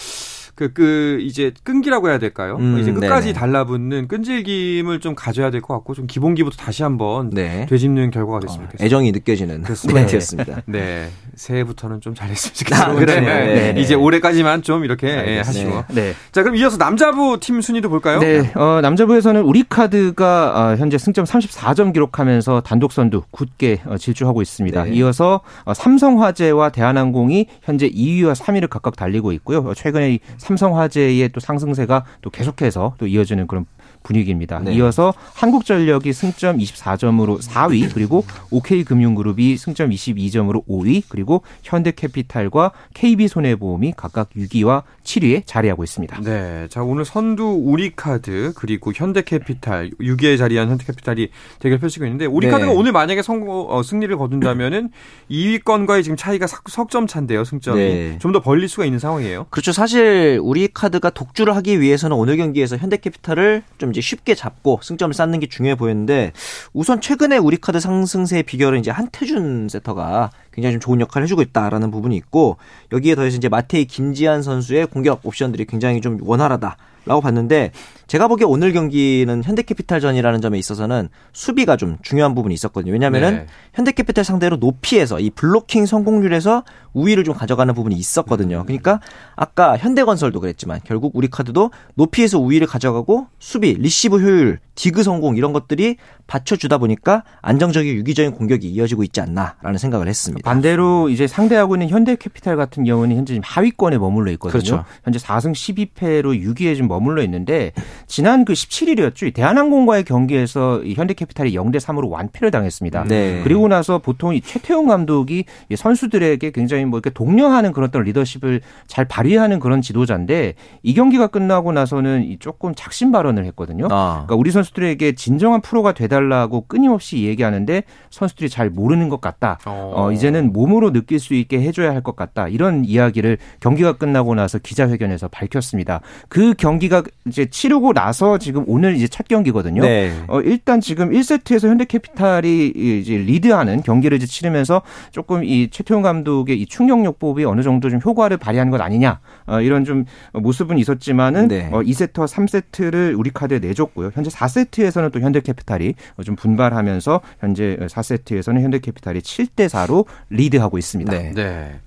그, 0.54 0.73
그, 0.73 1.18
이제 1.20 1.52
끈기라고 1.64 2.08
해야 2.08 2.18
될까요? 2.18 2.56
음, 2.61 2.78
이제 2.78 2.92
끝까지 2.92 3.28
네네. 3.28 3.38
달라붙는 3.38 4.08
끈질김을 4.08 5.00
좀 5.00 5.14
가져야 5.14 5.50
될 5.50 5.61
것 5.61 5.75
같고, 5.75 5.94
좀 5.94 6.06
기본기부터 6.06 6.56
다시 6.56 6.82
한번 6.82 7.30
네. 7.30 7.66
되짚는 7.68 8.11
결과가 8.11 8.40
됐으면 8.40 8.61
어, 8.66 8.68
좋겠습니다. 8.68 8.84
애정이 8.84 9.12
느껴지는 9.12 9.64
코멘트였습니다. 9.88 10.62
네. 10.66 10.78
네. 10.78 11.08
새해부터는 11.34 12.00
좀 12.00 12.14
잘했으면 12.14 12.54
좋겠어요. 12.54 12.92
아, 12.92 12.94
그러네요. 12.94 13.46
네. 13.46 13.73
네. 13.73 13.80
이제 13.80 13.94
올해까지만 13.94 14.62
좀 14.62 14.84
이렇게 14.84 15.08
예, 15.08 15.38
하시고. 15.40 15.84
네. 15.92 16.14
자, 16.32 16.42
그럼 16.42 16.56
이어서 16.56 16.76
남자부 16.76 17.38
팀 17.40 17.61
순위도 17.61 17.88
볼까요? 17.88 18.20
네. 18.20 18.52
어, 18.54 18.80
남자부에서는 18.82 19.42
우리카드가 19.42 20.52
어, 20.54 20.76
현재 20.76 20.99
승점 20.99 21.25
34점 21.25 21.92
기록하면서 21.92 22.61
단독 22.62 22.92
선두 22.92 23.23
굳게 23.30 23.80
어, 23.87 23.96
질주하고 23.99 24.42
있습니다. 24.42 24.84
네. 24.84 24.90
이어서 24.92 25.40
어, 25.64 25.75
삼성화재와 25.75 26.70
대한항공이 26.70 27.46
현재 27.62 27.88
2위와 27.88 28.34
3위를 28.34 28.68
각각 28.68 28.96
달리고 28.96 29.32
있고요. 29.32 29.58
어, 29.58 29.75
최근에 29.75 30.18
삼성화재의 30.44 31.30
또 31.30 31.40
상승세가 31.40 32.04
또 32.20 32.30
계속해서 32.30 32.94
또 32.98 33.06
이어지는 33.06 33.46
그런 33.46 33.64
분위기입니다. 34.04 34.61
네. 34.61 34.75
이어서 34.75 35.12
한국전력이 35.34 36.12
승점 36.12 36.58
24점으로 36.58 37.42
4위, 37.42 37.92
그리고 37.92 38.25
OK금융그룹이 38.50 39.56
승점 39.56 39.90
22점으로 39.90 40.64
5위, 40.68 41.02
그리고 41.08 41.42
현대캐피탈과 41.64 42.70
KB손해보험이 42.94 43.94
각각 43.96 44.30
6위와 44.30 44.84
7위에 45.02 45.42
자리하고 45.46 45.82
있습니다. 45.82 46.20
네. 46.20 46.68
자, 46.68 46.82
오늘 46.82 47.04
선두 47.04 47.44
우리카드, 47.64 48.52
그리고 48.54 48.92
현대캐피탈, 48.94 49.90
6위에 50.00 50.38
자리한 50.38 50.68
현대캐피탈이 50.68 51.28
대결 51.58 51.78
펼치고 51.78 52.04
있는데, 52.04 52.26
우리카드가 52.26 52.70
네. 52.70 52.78
오늘 52.78 52.92
만약에 52.92 53.23
성공, 53.23 53.66
어, 53.70 53.82
승리를 53.82 54.14
거둔다면은 54.16 54.90
2위권과의 55.30 56.02
지금 56.02 56.16
차이가 56.16 56.46
석점 56.46 57.06
차인데요, 57.06 57.44
승점이. 57.44 57.78
네. 57.78 58.18
좀더 58.20 58.40
벌릴 58.40 58.68
수가 58.68 58.84
있는 58.84 58.99
상황이에요. 58.99 59.46
그렇죠. 59.49 59.73
사실 59.73 60.38
우리카드가 60.42 61.11
독주를 61.11 61.56
하기 61.56 61.80
위해서는 61.80 62.16
오늘 62.16 62.37
경기에서 62.37 62.76
현대캐피탈을 62.76 63.62
좀 63.78 63.93
이제 63.94 64.00
쉽게 64.00 64.34
잡고 64.34 64.80
승점을 64.82 65.14
쌓는 65.14 65.38
게 65.38 65.46
중요해 65.46 65.76
보였는데 65.76 66.32
우선 66.72 67.00
최근에 67.00 67.38
우리 67.38 67.56
카드 67.56 67.78
상승세의 67.78 68.42
비결은 68.42 68.80
이제 68.80 68.90
한태준 68.90 69.68
세터가 69.70 70.30
굉장히 70.52 70.74
좀 70.74 70.80
좋은 70.80 71.00
역할을 71.00 71.24
해주고 71.24 71.42
있다라는 71.42 71.90
부분이 71.92 72.16
있고 72.16 72.56
여기에 72.92 73.14
더해서 73.14 73.36
이제 73.36 73.48
마테이 73.48 73.84
김지한 73.86 74.42
선수의 74.42 74.86
공격 74.88 75.20
옵션들이 75.24 75.64
굉장히 75.66 76.00
좀 76.00 76.18
원활하다 76.20 76.76
라고 77.06 77.20
봤는데 77.20 77.73
제가 78.06 78.28
보기에 78.28 78.46
오늘 78.46 78.73
경기는 78.73 79.42
현대캐피탈전이라는 79.42 80.40
점에 80.40 80.58
있어서는 80.58 81.08
수비가 81.32 81.76
좀 81.76 81.96
중요한 82.02 82.34
부분이 82.34 82.54
있었거든요. 82.54 82.92
왜냐하면은 82.92 83.34
네. 83.34 83.46
현대캐피탈 83.75 84.25
상대로 84.25 84.56
높이에서 84.56 85.20
이 85.20 85.30
블로킹 85.30 85.87
성공률에서 85.87 86.64
우위를 86.92 87.25
좀 87.25 87.34
가져가는 87.34 87.73
부분이 87.75 87.94
있었거든요. 87.96 88.61
음. 88.61 88.66
그러니까 88.66 89.00
아까 89.37 89.76
현대건설도 89.76 90.40
그랬지만 90.40 90.80
결국 90.84 91.12
우리 91.14 91.28
카드도 91.28 91.70
높이에서 91.94 92.38
우위를 92.38 92.66
가져가고 92.66 93.26
수비, 93.38 93.75
리시브 93.75 94.20
효율, 94.20 94.61
디그 94.75 95.02
성공 95.02 95.37
이런 95.37 95.52
것들이 95.52 95.96
받쳐주다 96.26 96.78
보니까 96.78 97.23
안정적인 97.42 97.94
유기적인 97.94 98.32
공격이 98.32 98.68
이어지고 98.68 99.02
있지 99.04 99.20
않나라는 99.20 99.78
생각을 99.78 100.08
했습니다. 100.08 100.49
반대로 100.49 101.08
이제 101.08 101.26
상대하고 101.26 101.76
있는 101.76 101.88
현대캐피탈 101.88 102.56
같은 102.56 102.84
경우는 102.84 103.16
현재 103.16 103.34
지금 103.34 103.42
하위권에 103.44 103.99
머물러 103.99 104.30
있거든요. 104.32 104.52
그렇죠. 104.52 104.84
현재 105.04 105.18
4승 105.18 105.52
12패로 105.52 106.40
6위에 106.42 106.76
좀 106.76 106.88
머물러 106.94 107.22
있는데 107.24 107.72
지난 108.06 108.44
그 108.44 108.52
17일이었죠. 108.52 109.34
대한항공과의 109.34 110.04
경기에서 110.04 110.82
현대캐피탈이 110.84 111.52
0대 111.52 111.76
3으로 111.80 112.08
완패를 112.08 112.50
당했습니다. 112.52 113.04
네. 113.08 113.40
그리고 113.42 113.66
나서 113.68 113.98
보통 113.98 114.34
이 114.34 114.40
최태웅 114.40 114.86
감독이 114.86 115.44
선수들에게 115.74 116.50
굉장히 116.52 116.84
뭐 116.84 116.98
이렇게 116.98 117.10
독려하는 117.10 117.72
그런 117.72 117.88
어떤 117.88 118.02
리더십을 118.04 118.60
잘 118.86 119.04
발휘하는 119.06 119.58
그런 119.58 119.82
지도자인데 119.82 120.54
이 120.82 120.94
경기가 120.94 121.26
끝나고 121.26 121.72
나서는 121.72 122.36
조금 122.38 122.74
작심 122.76 123.10
발언을 123.12 123.44
했거든요. 123.46 123.88
아. 123.90 124.22
그러니까 124.26 124.36
우리 124.36 124.50
선수들에게 124.52 125.12
진정한 125.16 125.60
프로가 125.60 125.92
되달라고 125.92 126.66
끊임없이 126.68 127.24
얘기하는데 127.24 127.82
선수들이 128.10 128.48
잘 128.48 128.70
모르는 128.70 129.08
것 129.08 129.20
같다. 129.20 129.58
어. 129.66 129.92
어, 129.96 130.12
이제는 130.12 130.52
몸으로 130.52 130.92
느낄 130.92 131.18
수 131.18 131.34
있게 131.34 131.60
해줘야 131.60 131.90
할 131.90 132.04
것 132.04 132.16
같다. 132.16 132.48
이런 132.48 132.84
이야기를 132.84 133.38
경기가 133.60 133.94
끝나고 133.94 134.34
나서 134.34 134.58
기자회견에서 134.58 135.28
밝혔습니다. 135.28 136.00
그 136.28 136.52
경기 136.58 136.83
가 136.88 137.02
이제 137.26 137.46
치르고 137.46 137.92
나서 137.92 138.38
지금 138.38 138.64
오늘 138.66 138.96
이제 138.96 139.08
첫 139.08 139.28
경기거든요. 139.28 139.82
네. 139.82 140.12
어, 140.28 140.40
일단 140.40 140.80
지금 140.80 141.10
1세트에서 141.10 141.68
현대캐피탈이 141.68 142.72
이제 142.76 143.16
리드하는 143.16 143.82
경기를 143.82 144.16
이제 144.16 144.26
치르면서 144.26 144.82
조금 145.10 145.44
이 145.44 145.68
최태용 145.70 146.02
감독의 146.02 146.60
이 146.60 146.66
충격요법이 146.66 147.44
어느 147.44 147.62
정도 147.62 147.90
좀 147.90 148.00
효과를 148.04 148.36
발휘한 148.36 148.70
것 148.70 148.80
아니냐 148.80 149.20
어, 149.46 149.60
이런 149.60 149.84
좀 149.84 150.04
모습은 150.32 150.78
있었지만은 150.78 151.48
네. 151.48 151.68
어, 151.72 151.80
2세트와 151.80 152.26
3세트를 152.26 153.18
우리 153.18 153.30
카드에 153.30 153.58
내줬고요. 153.58 154.10
현재 154.14 154.30
4세트에서는 154.30 155.12
또 155.12 155.20
현대캐피탈이 155.20 155.94
좀 156.24 156.36
분발하면서 156.36 157.20
현재 157.40 157.76
4세트에서는 157.80 158.60
현대캐피탈이 158.60 159.20
7대 159.20 159.68
4로 159.68 160.06
리드하고 160.30 160.78
있습니다. 160.78 161.12
네. 161.12 161.32
네. 161.34 161.80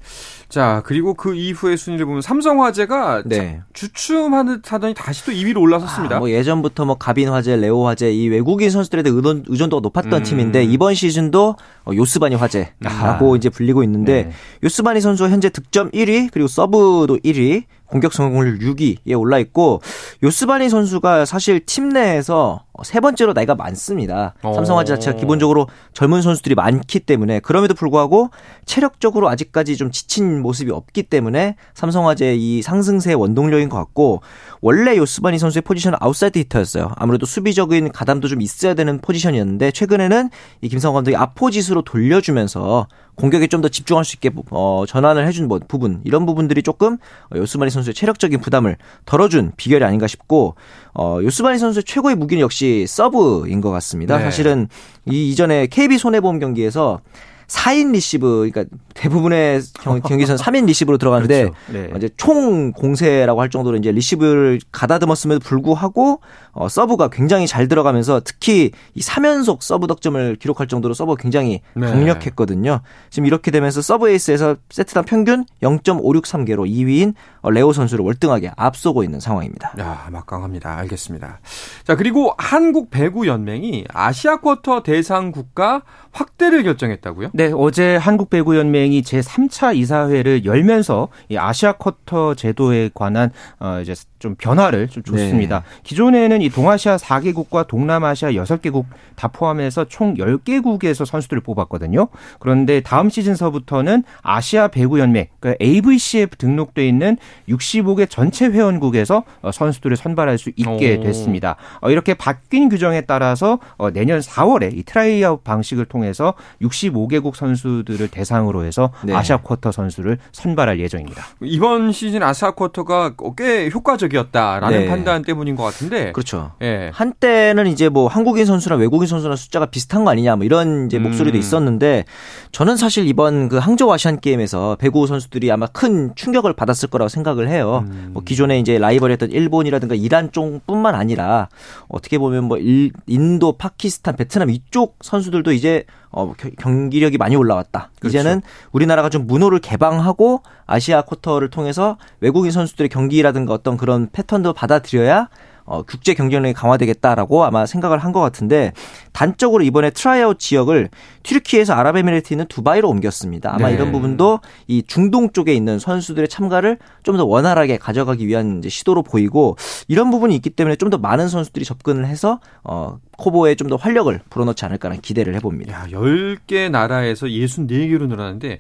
자, 0.50 0.82
그리고 0.86 1.14
그 1.14 1.36
이후의 1.36 1.76
순위를 1.76 2.06
보면 2.06 2.22
삼성화재가 2.22 3.24
네. 3.26 3.62
주춤하듯 3.74 4.72
하더니 4.72 4.94
다시 4.94 5.26
또 5.26 5.34
2위로 5.34 5.60
올라섰습니다. 5.60 6.16
아, 6.16 6.20
뭐 6.20 6.32
예전부터 6.32 6.86
뭐 6.86 6.96
가빈화재, 6.96 7.58
레오화재 7.58 8.12
이 8.12 8.30
외국인 8.30 8.70
선수들에 8.70 9.04
대한 9.04 9.18
의존, 9.18 9.44
의존도가 9.48 9.82
높았던 9.82 10.14
음. 10.14 10.24
팀인데 10.24 10.64
이번 10.64 10.94
시즌도 10.94 11.50
어, 11.50 11.58
요스바니 11.96 12.36
화재라고 12.36 13.34
아. 13.34 13.38
이제 13.38 13.50
불리고 13.50 13.84
있는데 13.84 14.24
네. 14.24 14.32
요스바니 14.64 15.02
선수 15.02 15.26
현재 15.26 15.50
득점 15.50 15.92
1위 15.92 16.30
그리고 16.32 16.48
서브도 16.48 17.18
1위 17.18 17.64
공격 17.88 18.14
성공률 18.14 18.60
6위에 18.60 19.18
올라 19.18 19.40
있고 19.40 19.82
요스바니 20.22 20.70
선수가 20.70 21.26
사실 21.26 21.66
팀 21.66 21.90
내에서 21.90 22.64
세 22.84 23.00
번째로 23.00 23.34
나이가 23.34 23.56
많습니다. 23.56 24.36
오. 24.44 24.54
삼성화재 24.54 24.96
자체가 24.96 25.18
기본적으로 25.18 25.68
젊은 25.94 26.22
선수들이 26.22 26.54
많기 26.56 27.00
때문에 27.00 27.40
그럼에도 27.40 27.74
불구하고 27.74 28.30
체력적으로 28.66 29.30
아직까지 29.30 29.78
좀 29.78 29.90
지친 29.92 30.42
모습이 30.42 30.72
없기 30.72 31.04
때문에 31.04 31.56
삼성화재 31.74 32.36
이 32.36 32.62
상승세의 32.62 33.16
원동력인 33.16 33.70
것 33.70 33.78
같고 33.78 34.22
원래 34.62 34.98
요스바니 34.98 35.40
선수의 35.40 35.62
포지션은 35.62 35.98
아웃사이드 36.02 36.40
히터였어요. 36.40 36.92
아무래도 36.96 37.26
수비적인 37.26 37.92
가담도 37.92 38.28
좀 38.28 38.42
있어야 38.42 38.74
되는 38.74 39.00
포지션이었는데 39.00 39.72
최근에는 39.72 40.30
이 40.62 40.70
김상우 40.70 40.94
감독이 40.96 41.16
디펜스로 41.36 41.82
돌려주면서 41.84 42.88
공격에 43.16 43.48
좀 43.48 43.58
더 43.58 43.70
집중할 43.70 44.06
수 44.06 44.16
있게 44.16 44.30
어, 44.52 44.84
전환을 44.88 45.26
해준 45.26 45.48
뭐 45.48 45.60
부분 45.68 46.02
이런 46.04 46.28
부분들이 46.28 46.62
조금 46.62 46.98
요스바니 47.36 47.72
선수의 47.72 47.96
체력적인 47.96 48.40
부담을 48.40 48.78
덜어준 49.06 49.54
비결이 49.58 49.84
아닌가 49.84 50.06
싶고 50.06 50.56
어, 50.94 51.20
요스바니 51.24 51.58
선수의 51.58 51.84
최고의 51.84 52.16
무기는 52.16 52.40
역시 52.42 52.86
서브인 52.88 53.62
것 53.62 53.72
같습니다. 53.72 54.18
네. 54.18 54.24
사실은 54.24 54.68
이 55.06 55.32
이전에 55.32 55.66
KB 55.68 55.98
손해보험 55.98 56.38
경기에서 56.38 57.00
4인 57.48 57.92
리시브, 57.94 58.50
그러니까 58.52 58.66
대부분의 58.94 59.62
경, 59.82 60.02
기에서는 60.04 60.38
3인 60.38 60.66
리시브로 60.66 60.98
들어가는데 60.98 61.44
그렇죠. 61.44 61.58
네. 61.72 61.92
이제 61.96 62.10
총 62.18 62.72
공세라고 62.74 63.40
할 63.42 63.50
정도로 63.50 63.78
이제 63.78 63.92
리시브를 63.92 64.60
가다듬었음에도 64.72 65.40
불구하고 65.40 66.20
어, 66.58 66.68
서브가 66.68 67.10
굉장히 67.10 67.46
잘 67.46 67.68
들어가면서 67.68 68.22
특히 68.24 68.72
이 68.96 69.00
3연속 69.00 69.62
서브 69.62 69.86
득점을 69.86 70.38
기록할 70.38 70.68
정도로 70.68 70.96
서브가 70.96 71.22
굉장히 71.22 71.62
네. 71.76 71.88
강력했거든요. 71.88 72.82
지금 73.12 73.28
이렇게 73.28 73.52
되면서 73.52 73.82
서브 73.82 74.10
에이스에서 74.10 74.56
세트당 74.72 75.06
평균 75.06 75.46
0.563개로 75.62 76.68
2위인 76.68 77.14
어, 77.42 77.52
레오 77.52 77.74
선수를 77.74 78.04
월등하게 78.04 78.52
앞서고 78.58 79.04
있는 79.04 79.20
상황입니다. 79.20 79.74
야, 79.80 80.08
막강합니다. 80.12 80.78
알겠습니다. 80.80 81.40
자, 81.84 81.96
그리고 81.96 82.34
한국 82.38 82.90
배구 82.90 83.28
연맹이 83.28 83.86
아시아 83.94 84.38
쿼터 84.38 84.82
대상 84.82 85.32
국가 85.32 85.84
확대를 86.12 86.64
결정했다고요? 86.64 87.30
네, 87.34 87.52
어제 87.54 87.96
한국 87.96 88.32
배구 88.32 88.58
연맹이 88.58 89.04
제 89.04 89.20
3차 89.20 89.76
이사회를 89.76 90.46
열면서 90.46 91.10
이 91.30 91.38
아시아 91.38 91.74
쿼터 91.74 92.34
제도에 92.34 92.90
관한 92.94 93.32
어 93.60 93.80
이제 93.82 93.94
좀 94.20 94.36
변화를 94.36 94.88
좀 94.88 95.04
줬습니다. 95.04 95.60
네. 95.60 95.82
기존에는 95.84 96.42
이 96.48 96.50
동아시아 96.50 96.98
4개국과 96.98 97.68
동남아시아 97.68 98.32
6개국 98.32 98.86
다 99.16 99.28
포함해서 99.28 99.86
총 99.86 100.16
10개국에서 100.16 101.06
선수들을 101.06 101.42
뽑았거든요. 101.42 102.08
그런데 102.40 102.82
다음 102.82 103.10
시즌서부터는 103.10 104.04
아시아 104.22 104.70
배구 104.70 105.00
연맹, 105.00 105.28
그러니까 105.40 105.64
AVC에 105.64 106.28
등록돼 106.28 106.88
있는 106.88 107.18
65개 107.50 108.10
전체 108.10 108.48
회원국에서 108.48 109.24
어, 109.42 109.52
선수들을 109.52 109.96
선발할 109.98 110.38
수 110.38 110.52
있게 110.56 111.00
됐습니다. 111.00 111.58
어, 111.82 111.92
이렇게 111.92 112.14
바뀐 112.14 112.70
규정에 112.70 113.02
따라서 113.02 113.60
어, 113.78 113.92
내년 113.92 114.20
4월에 114.20 114.76
이 114.76 114.84
트라이아웃 114.84 115.44
방식을 115.44 115.86
통해서 115.86 116.34
65개국 116.62 117.36
선수들을 117.36 118.08
대상으로 118.08 118.64
해서 118.64 118.92
네. 119.04 119.14
아시아 119.14 119.38
쿼터 119.38 119.72
선수를 119.72 120.18
선발할 120.32 120.80
예정입니다. 120.80 121.24
이번 121.42 121.92
시즌 121.92 122.24
아시아 122.24 122.52
쿼터가 122.52 123.16
꽤 123.38 123.70
효과적 123.70 123.98
효과적이었다라는 123.98 124.80
네. 124.80 124.88
판단 124.88 125.22
때문인 125.22 125.56
것 125.56 125.64
같은데. 125.64 126.12
그렇죠. 126.12 126.37
예. 126.62 126.92
한때는 126.94 127.68
이제 127.68 127.90
뭐 127.90 128.08
한국인 128.08 128.46
선수랑 128.46 128.80
외국인 128.80 129.08
선수랑 129.08 129.36
숫자가 129.36 129.68
비슷한 129.68 130.04
거 130.04 130.12
아니냐 130.12 130.36
뭐 130.36 130.46
이런 130.46 130.86
이제 130.88 131.00
목소리도 131.00 131.38
음. 131.38 131.40
있었는데 131.40 132.06
저는 132.52 132.78
사실 132.78 133.08
이번 133.08 133.50
그 133.50 133.58
항저우 133.58 133.92
아시안 133.92 134.20
게임에서 134.20 134.78
배구 134.80 135.08
선수들이 135.08 135.52
아마 135.52 135.68
큰 135.68 136.14
충격을 136.16 136.54
받았을 136.54 136.90
거라고 136.90 137.10
생각을 137.10 137.50
해요. 137.50 137.86
음. 137.88 138.10
뭐 138.14 138.24
기존에 138.24 138.60
이제 138.60 138.78
라이벌이었던 138.78 139.32
일본이라든가 139.32 139.96
이란 139.96 140.32
쪽뿐만 140.32 140.96
아니라 140.96 141.50
어떻게 141.88 142.18
보면 142.18 142.46
뭐 142.46 142.58
일, 142.58 142.92
인도, 143.06 143.54
파키스탄, 143.54 144.16
베트남 144.16 144.50
이쪽 144.50 144.98
선수들도 145.02 145.52
이제 145.52 145.86
어, 146.12 146.34
경기력이 146.60 147.18
많이 147.18 147.36
올라왔다. 147.36 147.92
그렇죠. 148.00 148.18
이제는 148.18 148.42
우리나라가 148.72 149.10
좀 149.10 149.28
문호를 149.28 149.60
개방하고 149.60 150.42
아시아 150.66 151.02
쿼터를 151.02 151.50
통해서 151.50 151.98
외국인 152.22 152.52
선수들의 152.52 152.90
경기라든가 152.90 153.54
어떤 153.54 153.78
그런 153.78 154.10
패턴도 154.12 154.54
받아들여야 154.54 155.30
어, 155.68 155.84
국제 155.84 156.14
경쟁력이 156.16 156.54
강화되겠다라고 156.54 157.44
아마 157.46 157.66
생각을 157.68 158.00
한 158.00 158.08
것 158.14 158.22
같은데 158.22 158.72
단적으로 159.12 159.64
이번에 159.64 159.90
트라이아웃 159.90 160.40
지역을 160.40 160.90
튀르키예에서 161.24 161.74
아랍에미레이트 161.74 162.34
있는 162.34 162.46
두바이로 162.48 162.90
옮겼습니다. 162.90 163.54
아마 163.54 163.68
네. 163.68 163.74
이런 163.76 163.92
부분도 163.92 164.40
이 164.68 164.82
중동 164.88 165.32
쪽에 165.34 165.54
있는 165.54 165.78
선수들의 165.78 166.30
참가를 166.30 166.78
좀 167.04 167.18
더 167.18 167.26
원활하게 167.26 167.78
가져가기 167.78 168.26
위한 168.28 168.62
시도로 168.68 169.04
보이고 169.04 169.58
이런 169.90 170.10
부분이 170.10 170.34
있기 170.38 170.50
때문에 170.52 170.78
좀 170.78 170.90
더 170.90 170.98
많은 170.98 171.28
선수들이 171.28 171.66
접근을 171.66 172.08
해서 172.08 172.40
어, 172.64 172.98
코보에 173.18 173.56
좀 173.56 173.68
더 173.68 173.76
활력을 173.76 174.22
불어넣지 174.30 174.64
않을까라는 174.64 175.02
기대를 175.02 175.36
해봅니다. 175.36 175.74
야, 175.74 175.86
10개 175.92 176.70
나라에서 176.72 177.26
64개로 177.28 178.08
늘어났는데 178.08 178.60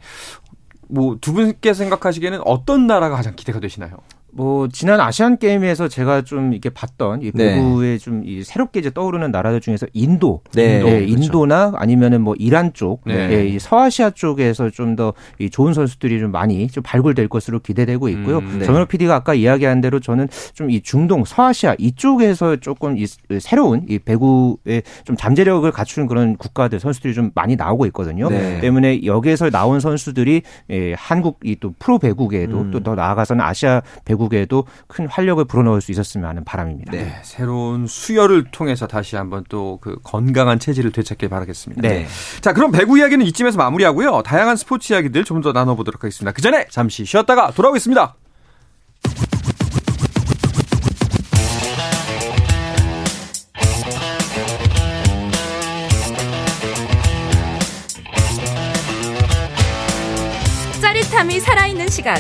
뭐 0.89 1.15
두 1.21 1.31
분께 1.33 1.73
생각하시기에는 1.73 2.41
어떤 2.45 2.85
나라가 2.87 3.15
가장 3.15 3.33
기대가 3.35 3.59
되시나요? 3.61 3.97
뭐 4.37 4.67
지난 4.67 4.99
아시안 5.01 5.37
게임에서 5.39 5.87
제가 5.87 6.21
좀 6.21 6.53
이렇게 6.53 6.69
봤던 6.69 7.23
이 7.23 7.31
배구에 7.31 7.87
네. 7.93 7.97
좀이 7.97 8.43
새롭게 8.43 8.79
이제 8.79 8.91
떠오르는 8.91 9.31
나라들 9.31 9.59
중에서 9.59 9.87
인도, 9.93 10.41
네, 10.53 10.75
인도, 10.75 10.85
네, 10.85 10.99
그렇죠. 11.05 11.13
인도나 11.23 11.73
아니면은 11.75 12.21
뭐 12.21 12.35
이란 12.37 12.71
쪽, 12.73 13.01
네. 13.05 13.15
예, 13.31 13.47
이 13.47 13.57
서아시아 13.57 14.11
쪽에서 14.11 14.69
좀 14.69 14.95
더 14.95 15.13
이 15.39 15.49
좋은 15.49 15.73
선수들이 15.73 16.19
좀 16.19 16.31
많이 16.31 16.67
좀 16.67 16.83
발굴될 16.83 17.27
것으로 17.29 17.59
기대되고 17.59 18.09
있고요. 18.09 18.37
음, 18.37 18.59
네. 18.59 18.65
정현호 18.65 18.85
PD가 18.85 19.15
아까 19.15 19.33
이야기한 19.33 19.81
대로 19.81 19.99
저는 19.99 20.27
좀 20.53 20.69
이 20.69 20.81
중동, 20.81 21.23
서아시아 21.25 21.75
이쪽에서 21.79 22.57
조금 22.57 22.95
이 22.97 23.05
새로운 23.39 23.85
이 23.89 23.97
배구에 23.97 24.83
좀 25.03 25.15
잠재력을 25.17 25.69
갖추는 25.71 26.07
그런 26.07 26.35
국가들 26.37 26.79
선수들이 26.79 27.13
좀 27.15 27.31
많이 27.33 27.55
나오고 27.55 27.85
있거든요. 27.87 28.29
네. 28.29 28.59
때문에 28.59 29.03
여기에서 29.03 29.49
나온 29.49 29.79
선수들이 29.79 30.41
예, 30.69 30.93
한국 30.93 31.39
이 31.43 31.55
또 31.59 31.73
프로 31.79 31.97
배구계에도 31.97 32.61
음. 32.61 32.71
또더 32.71 32.93
나아가서는 32.93 33.43
아시아 33.43 33.81
배구 34.05 34.26
대국에도 34.27 34.65
큰 34.87 35.07
활력을 35.07 35.45
불어넣을 35.45 35.81
수 35.81 35.91
있었으면 35.91 36.29
하는 36.29 36.43
바람입니다. 36.43 36.91
네, 36.91 37.19
새로운 37.23 37.87
수혈을 37.87 38.45
통해서 38.51 38.87
다시 38.87 39.15
한번 39.15 39.43
또 39.49 39.77
그 39.79 39.97
건강한 40.03 40.59
체질을 40.59 40.91
되찾길 40.91 41.29
바라겠습니다. 41.29 41.81
네. 41.81 42.07
자, 42.41 42.51
그럼 42.53 42.71
배구 42.71 42.97
이야기는 42.97 43.23
이쯤에서 43.27 43.57
마무리하고요. 43.57 44.23
다양한 44.23 44.55
스포츠 44.57 44.91
이야기들 44.93 45.23
좀 45.23 45.37
더 45.37 45.51
나눠보도록 45.51 46.03
하겠습니다. 46.03 46.31
그 46.31 46.41
전에 46.41 46.65
잠시 46.71 47.05
쉬었다가 47.05 47.51
돌아오겠습니다. 47.51 48.15
짜릿함이 60.81 61.39
살아있는 61.39 61.87
시간 61.89 62.17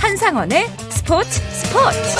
한상원의 0.00 0.66
스포츠 1.08 1.30
스포츠 1.30 2.18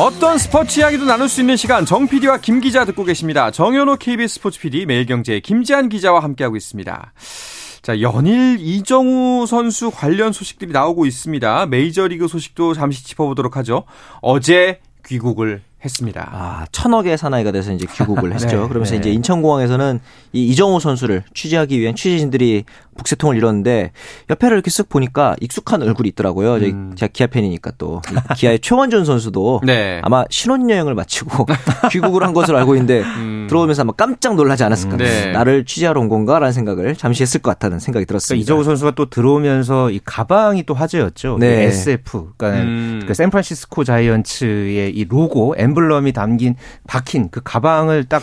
어떤 0.00 0.38
스포츠 0.38 0.80
이야기도 0.80 1.04
나눌 1.04 1.28
수 1.28 1.42
있는 1.42 1.58
시간 1.58 1.84
정 1.84 2.08
PD와 2.08 2.38
김 2.38 2.62
기자 2.62 2.86
듣고 2.86 3.04
계십니다. 3.04 3.50
정현호 3.50 3.96
KBS 3.96 4.36
스포츠 4.36 4.58
PD 4.60 4.86
매일경제 4.86 5.40
김지한 5.40 5.90
기자와 5.90 6.20
함께하고 6.20 6.56
있습니다. 6.56 7.12
자, 7.82 8.00
연일 8.00 8.56
이정우 8.60 9.44
선수 9.46 9.90
관련 9.90 10.32
소식들이 10.32 10.72
나오고 10.72 11.04
있습니다. 11.04 11.66
메이저리그 11.66 12.28
소식도 12.28 12.72
잠시 12.72 13.04
짚어보도록 13.04 13.58
하죠. 13.58 13.84
어제 14.22 14.80
귀국을 15.04 15.60
했습니다. 15.84 16.28
아, 16.32 16.66
천억의 16.72 17.16
사나이가 17.16 17.52
돼서 17.52 17.72
이제 17.72 17.86
귀국을 17.92 18.32
했죠. 18.34 18.62
네, 18.62 18.68
그러면서 18.68 18.92
네. 18.92 18.98
이제 18.98 19.10
인천공항에서는 19.10 20.00
이 20.32 20.46
이정우 20.48 20.80
선수를 20.80 21.22
취재하기 21.34 21.78
위한 21.78 21.94
취재진들이 21.94 22.64
북새통을 22.96 23.36
이뤘는데 23.36 23.92
옆에를 24.28 24.56
이렇게 24.56 24.70
쓱 24.70 24.88
보니까 24.88 25.36
익숙한 25.40 25.82
얼굴이 25.82 26.08
있더라고요. 26.10 26.56
음. 26.56 26.92
제가 26.96 27.10
기아 27.12 27.26
팬이니까 27.26 27.72
또 27.78 28.02
기아의 28.36 28.58
최원준 28.62 29.04
선수도 29.04 29.60
네. 29.64 30.00
아마 30.02 30.24
신혼여행을 30.28 30.94
마치고 30.94 31.46
귀국을 31.90 32.22
한 32.22 32.34
것으로 32.34 32.58
알고 32.58 32.74
있는데 32.74 33.00
음. 33.00 33.46
들어오면서 33.48 33.82
아마 33.82 33.92
깜짝 33.92 34.36
놀라지 34.36 34.64
않았을까. 34.64 34.96
네. 34.98 35.32
나를 35.32 35.64
취재하러 35.64 36.00
온 36.00 36.08
건가라는 36.08 36.52
생각을 36.52 36.94
잠시 36.94 37.22
했을 37.22 37.40
것 37.40 37.50
같다는 37.50 37.78
생각이 37.78 38.04
들었습니다. 38.06 38.34
그러니까 38.34 38.42
이정우 38.42 38.64
선수가 38.64 38.92
또 38.92 39.08
들어오면서 39.08 39.90
이 39.90 40.00
가방이 40.04 40.64
또 40.64 40.74
화제였죠. 40.74 41.38
네. 41.40 41.64
SF, 41.64 42.32
그러니까 42.36 42.62
음. 42.62 43.04
그 43.06 43.14
샌프란시스코 43.14 43.84
자이언츠의 43.84 44.94
이 44.94 45.04
로고, 45.04 45.54
엠블럼이 45.70 46.12
담긴 46.12 46.56
박힌 46.86 47.28
그 47.30 47.40
가방을 47.42 48.04
딱 48.04 48.22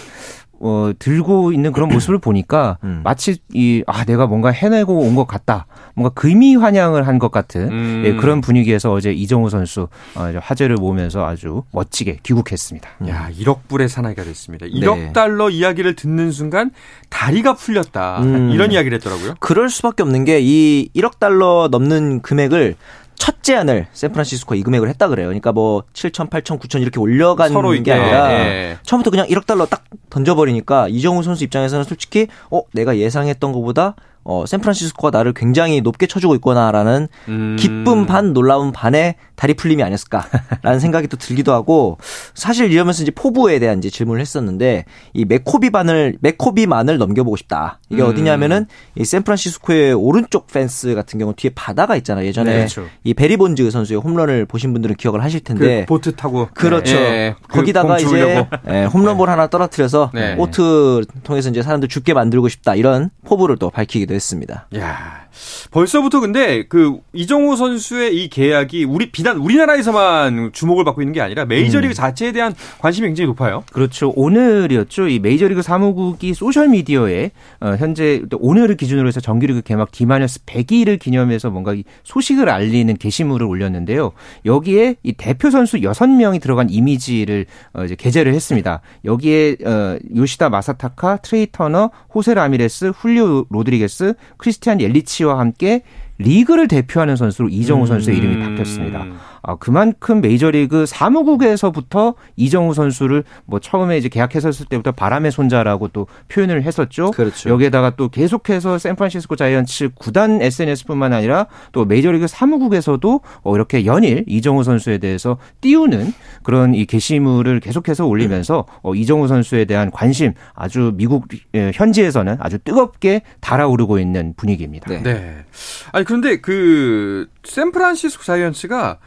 어, 0.60 0.90
들고 0.98 1.52
있는 1.52 1.72
그런 1.72 1.88
모습을 1.90 2.18
보니까 2.18 2.80
음. 2.84 3.02
마치 3.04 3.38
이, 3.54 3.84
아, 3.86 4.06
내가 4.06 4.26
뭔가 4.26 4.50
해내고 4.50 5.02
온 5.02 5.14
것 5.16 5.28
같다. 5.28 5.68
뭔가 5.94 6.12
금이 6.20 6.56
환영을 6.56 7.06
한 7.08 7.20
것 7.20 7.30
같은 7.32 7.72
음. 7.72 8.04
예, 8.06 8.16
그런 8.16 8.42
분위기에서 8.42 8.92
어제 8.92 9.12
이정우 9.12 9.52
선수 9.52 9.88
어, 10.16 10.32
화제를 10.42 10.78
모으면서 10.78 11.28
아주 11.28 11.62
멋지게 11.72 12.20
귀국했습니다. 12.24 12.90
야, 13.08 13.30
1억 13.40 13.68
불의 13.68 13.88
사나이가 13.88 14.24
됐습니다. 14.24 14.66
1억 14.66 14.98
네. 14.98 15.14
달러 15.14 15.52
이야기를 15.52 15.96
듣는 15.96 16.32
순간 16.32 16.72
다리가 17.12 17.54
풀렸다. 17.54 18.22
음. 18.24 18.50
이런 18.50 18.72
이야기를 18.72 18.96
했더라고요. 18.98 19.36
그럴 19.40 19.70
수밖에 19.70 20.02
없는 20.02 20.26
게 20.26 20.40
이 20.42 20.90
1억 20.96 21.20
달러 21.20 21.68
넘는 21.72 22.22
금액을 22.24 22.76
첫 23.18 23.44
제안을 23.44 23.88
샌프란시스코 23.94 24.56
이 24.56 24.64
금액을 24.64 24.90
했다 24.90 25.08
그래요. 25.08 25.28
그러니까 25.28 25.52
뭐 25.52 25.84
7천, 25.94 26.30
8천, 26.30 26.60
9천 26.60 26.82
이렇게 26.82 27.00
올려간 27.00 27.52
서로 27.52 27.72
게 27.72 27.94
아니라 27.94 28.32
예. 28.34 28.78
처음부터 28.84 29.12
그냥 29.12 29.28
1억 29.28 29.46
달러 29.46 29.66
딱 29.66 29.84
던져버리니까 30.10 30.88
이정우 30.90 31.24
선수 31.24 31.44
입장에서는 31.44 31.84
솔직히 31.84 32.28
어 32.52 32.62
내가 32.74 32.98
예상했던 32.98 33.52
것보다 33.52 33.96
어, 34.30 34.46
샌프란시스코가 34.46 35.18
나를 35.18 35.34
굉장히 35.34 35.80
높게 35.80 36.06
쳐주고 36.06 36.36
있구나라는 36.36 37.08
음. 37.30 37.56
기쁨 37.58 38.06
반 38.06 38.34
놀라운 38.34 38.74
반의 38.74 39.16
다리 39.38 39.54
풀림이 39.54 39.82
아니었을까라는 39.84 40.80
생각이 40.82 41.08
또 41.08 41.16
들기도 41.16 41.54
하고 41.54 41.98
사실 42.34 42.70
이러면서 42.72 43.04
이제 43.04 43.12
포부에 43.12 43.60
대한 43.60 43.78
이제 43.78 43.90
질문을 43.90 44.20
했었는데 44.20 44.84
이 45.14 45.24
맥코비 45.24 46.68
만을 46.68 46.77
맥코비 46.77 46.89
만을 46.89 46.98
넘겨보고 46.98 47.38
싶다. 47.38 47.80
이게 47.90 48.02
음. 48.02 48.10
어디냐면은 48.10 48.66
이 48.96 49.06
샌프란시스코의 49.06 49.94
오른쪽 49.94 50.48
펜스 50.48 50.94
같은 50.94 51.20
경우 51.20 51.34
뒤에 51.34 51.52
바다가 51.56 51.96
있잖아요. 51.96 52.26
예전에 52.26 52.52
네, 52.52 52.58
그렇죠. 52.58 52.84
이 53.06 53.14
베리본즈 53.14 53.72
선수의 53.72 54.02
홈런을 54.02 54.46
보신 54.46 54.74
분들은 54.74 54.98
기억을 54.98 55.24
하실 55.24 55.40
텐데 55.40 55.82
그 55.82 55.86
보트 55.86 56.18
타고 56.18 56.50
그렇죠. 56.54 56.96
네. 56.96 57.34
거기다가 57.48 57.96
그 57.96 58.04
이제 58.04 58.46
네, 58.66 58.86
홈런볼 58.86 59.30
하나 59.30 59.48
떨어뜨려서 59.48 60.12
네. 60.14 60.36
보트 60.36 61.06
통해서 61.24 61.50
이제 61.50 61.62
사람들 61.62 61.88
줍게 61.88 62.14
만들고 62.14 62.50
싶다 62.50 62.76
이런 62.76 63.10
포부를 63.24 63.56
또 63.56 63.70
밝히기도 63.70 64.17
했습니다. 64.18 64.68
야. 64.76 65.28
벌써부터 65.72 66.20
근데 66.20 66.64
그 66.68 66.98
이정후 67.14 67.56
선수의 67.56 68.16
이 68.16 68.30
계약이 68.30 68.86
우리 68.86 69.12
비단 69.12 69.38
우리나라에서만 69.38 70.52
주목을 70.52 70.84
받고 70.84 71.02
있는 71.02 71.14
게 71.14 71.22
아니라 71.22 71.46
메이저리그 71.46 71.92
음. 71.92 71.94
자체에 71.94 72.32
대한 72.32 72.54
관심이 72.80 73.08
굉장히 73.08 73.28
높아요. 73.28 73.64
그렇죠. 73.72 74.12
오늘이었죠. 74.16 75.08
이 75.08 75.20
메이저리그 75.20 75.62
사무국이 75.62 76.34
소셜 76.34 76.70
미디어에 76.70 77.32
어, 77.60 77.76
현재 77.78 78.22
오늘을 78.40 78.78
기준으로 78.78 79.08
해서 79.08 79.20
정규리그 79.20 79.62
개막 79.62 79.92
D-100일을 79.92 81.00
기념해서 81.00 81.50
뭔가 81.50 81.74
이 81.74 81.84
소식을 82.04 82.50
알리는 82.50 82.96
게시물을 82.98 83.46
올렸는데요. 83.46 84.12
여기에 84.46 84.96
이 85.04 85.14
대표 85.14 85.50
선수 85.50 85.78
6명이 85.78 86.42
들어간 86.42 86.70
이미지를 86.70 87.46
어, 87.74 87.84
이제 87.84 87.96
게재를 87.96 88.34
했습니다. 88.34 88.82
여기에 89.06 89.58
어, 89.66 89.98
요시다 90.16 90.50
마사타카, 90.50 91.18
트레이 91.18 91.48
터너, 91.52 91.92
호세 92.14 92.34
라미레스, 92.34 92.94
훌리오 92.96 93.46
로드리게스, 93.50 94.07
크리스티안 94.38 94.82
옐리치와 94.82 95.40
함께 95.40 95.84
리그를 96.20 96.68
대표하는 96.68 97.16
선수로 97.16 97.50
이정우 97.50 97.86
선수의 97.86 98.18
이름이 98.18 98.40
바뀌었습니다. 98.44 99.06
아, 99.48 99.56
그만큼 99.56 100.20
메이저리그 100.20 100.86
사무국에서부터 100.86 102.16
이정우 102.36 102.74
선수를 102.74 103.24
뭐 103.46 103.62
처음에 103.62 103.98
이제 103.98 104.10
계약했었을 104.10 104.66
때부터 104.66 104.92
바람의 104.92 105.32
손자라고 105.32 105.88
또 105.88 106.06
표현을 106.28 106.64
했었죠. 106.64 107.12
그렇죠. 107.12 107.50
여기에다가 107.50 107.92
또 107.92 108.10
계속해서 108.10 108.78
샌프란시스코 108.78 109.38
자이언츠 109.38 109.92
구단 109.96 110.42
SNS뿐만 110.42 111.14
아니라 111.14 111.48
또 111.72 111.86
메이저리그 111.86 112.28
사무국에서도 112.28 113.22
어, 113.44 113.56
이렇게 113.56 113.86
연일 113.86 114.26
이정우 114.28 114.66
선수에 114.66 114.98
대해서 114.98 115.38
띄우는 115.62 116.14
그런 116.44 116.76
이 116.76 116.86
게시물을 116.86 117.62
계속해서 117.62 118.06
올리면서 118.06 118.66
어, 118.82 118.96
이정우 118.96 119.30
선수에 119.30 119.64
대한 119.64 119.92
관심 119.92 120.34
아주 120.56 120.92
미국 120.96 121.30
예, 121.56 121.72
현지에서는 121.74 122.36
아주 122.42 122.58
뜨겁게 122.60 123.22
달아오르고 123.40 123.98
있는 123.98 124.34
분위기입니다. 124.36 124.90
네. 124.90 125.04
네. 125.04 125.46
아니 125.94 126.04
그런데 126.04 126.42
그 126.42 127.28
샌프란시스코 127.46 128.24
자이언츠가 128.24 129.00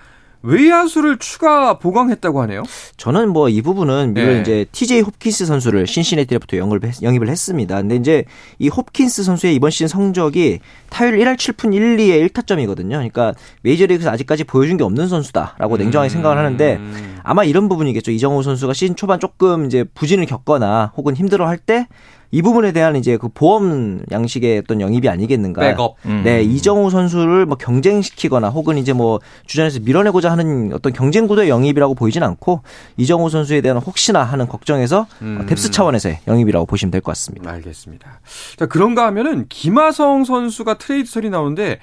외야수를 0.43 1.19
추가 1.19 1.79
보강했다고 1.79 2.41
하네요. 2.43 2.63
저는 2.97 3.29
뭐 3.31 3.51
이 3.51 3.63
부분은 3.63 4.15
물론 4.15 4.35
네. 4.35 4.41
이제 4.41 4.67
TJ 4.73 5.01
홉킨스 5.01 5.47
선수를 5.47 5.87
신시내티로부터 5.87 6.57
영입을, 6.57 6.81
영입을 7.03 7.29
했습니다. 7.29 7.77
근데 7.77 7.97
이제 7.97 8.25
이 8.59 8.69
홉킨스 8.69 9.25
선수의 9.25 9.55
이번 9.55 9.71
시즌 9.71 9.89
성적이 9.89 10.61
타율 10.89 11.19
1할 11.19 11.37
7푼 11.37 11.75
1, 11.75 11.97
2의 11.97 12.29
1타점이거든요. 12.29 12.91
그러니까 12.91 13.35
메이저리그에서 13.63 14.11
아직까지 14.11 14.45
보여준 14.45 14.77
게 14.77 14.85
없는 14.85 15.09
선수다라고 15.09 15.77
냉정하게 15.77 16.09
음. 16.09 16.13
생각을 16.13 16.39
하는데 16.39 16.81
아마 17.23 17.45
이런 17.45 17.69
부분이겠죠. 17.69 18.13
이정우 18.13 18.43
선수가 18.43 18.73
시즌 18.73 18.97
초반 18.97 19.21
조금 19.21 19.67
이제 19.67 19.85
부진을 19.95 20.27
겪거나 20.27 20.93
혹은 20.97 21.17
힘들어할 21.17 21.59
때 21.59 21.87
이 22.33 22.43
부분에 22.43 22.73
대한 22.73 22.95
이제 22.97 23.17
그 23.17 23.29
보험 23.29 24.01
양식의 24.11 24.59
어떤 24.59 24.81
영입이 24.81 25.09
아니겠는가. 25.09 25.63
백업. 25.63 25.97
음. 26.07 26.23
네, 26.25 26.43
이정후 26.43 26.91
선수를 26.91 27.47
뭐 27.47 27.57
경쟁시키거나 27.57 28.51
혹은 28.51 28.79
이제 28.79 28.93
뭐 28.93 29.21
주전에서 29.47 29.81
밀어내고자 29.81 30.31
하는 30.31 30.73
어떤 30.73 30.93
경쟁 30.93 31.27
구도의 31.27 31.49
영입이라고 31.49 31.95
보이진 31.95 32.23
않고 32.23 32.63
이정후 32.97 33.31
선수에 33.31 33.61
대한 33.61 33.79
혹시나 33.79 34.23
하는 34.23 34.47
걱정에서 34.47 35.07
음. 35.23 35.45
뎁스 35.49 35.71
차원에서의 35.71 36.21
영입이라고 36.29 36.67
보시면 36.67 36.91
될 36.93 37.01
것 37.01 37.11
같습니다. 37.13 37.51
알겠습니다. 37.51 38.21
자, 38.57 38.67
그런가 38.67 39.07
하면은 39.07 39.47
김하성 39.49 40.25
선수가 40.25 40.79
트레이드 40.79 41.11
설이 41.11 41.31
나오는데 41.31 41.79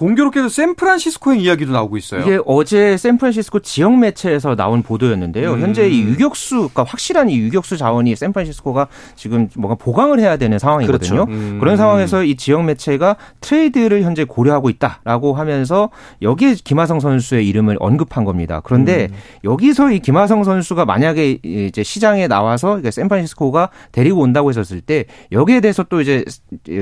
공교롭게도 0.00 0.48
샌프란시스코의 0.48 1.42
이야기도 1.42 1.72
나오고 1.72 1.98
있어요. 1.98 2.22
이게 2.22 2.38
어제 2.46 2.96
샌프란시스코 2.96 3.58
지역 3.60 3.98
매체에서 3.98 4.56
나온 4.56 4.82
보도였는데요. 4.82 5.52
음. 5.52 5.60
현재 5.60 5.90
이 5.90 6.00
유격수, 6.00 6.56
그러니까 6.56 6.84
확실한 6.84 7.28
이 7.28 7.36
유격수 7.36 7.76
자원이 7.76 8.16
샌프란시스코가 8.16 8.88
지금 9.14 9.50
뭔가 9.58 9.74
보강을 9.74 10.18
해야 10.18 10.38
되는 10.38 10.58
상황이거든요. 10.58 11.26
그렇죠. 11.26 11.30
음. 11.30 11.58
그런 11.60 11.76
상황에서 11.76 12.24
이 12.24 12.34
지역 12.36 12.64
매체가 12.64 13.16
트레이드를 13.42 14.02
현재 14.02 14.24
고려하고 14.24 14.70
있다라고 14.70 15.34
하면서 15.34 15.90
여기에 16.22 16.54
김하성 16.64 17.00
선수의 17.00 17.46
이름을 17.46 17.76
언급한 17.78 18.24
겁니다. 18.24 18.62
그런데 18.64 19.08
음. 19.10 19.16
여기서 19.44 19.92
이 19.92 19.98
김하성 19.98 20.44
선수가 20.44 20.86
만약에 20.86 21.40
이제 21.42 21.82
시장에 21.82 22.26
나와서 22.26 22.80
샌프란시스코가 22.90 23.68
데리고 23.92 24.22
온다고 24.22 24.48
했었을 24.48 24.80
때 24.80 25.04
여기에 25.30 25.60
대해서 25.60 25.82
또 25.82 26.00
이제 26.00 26.24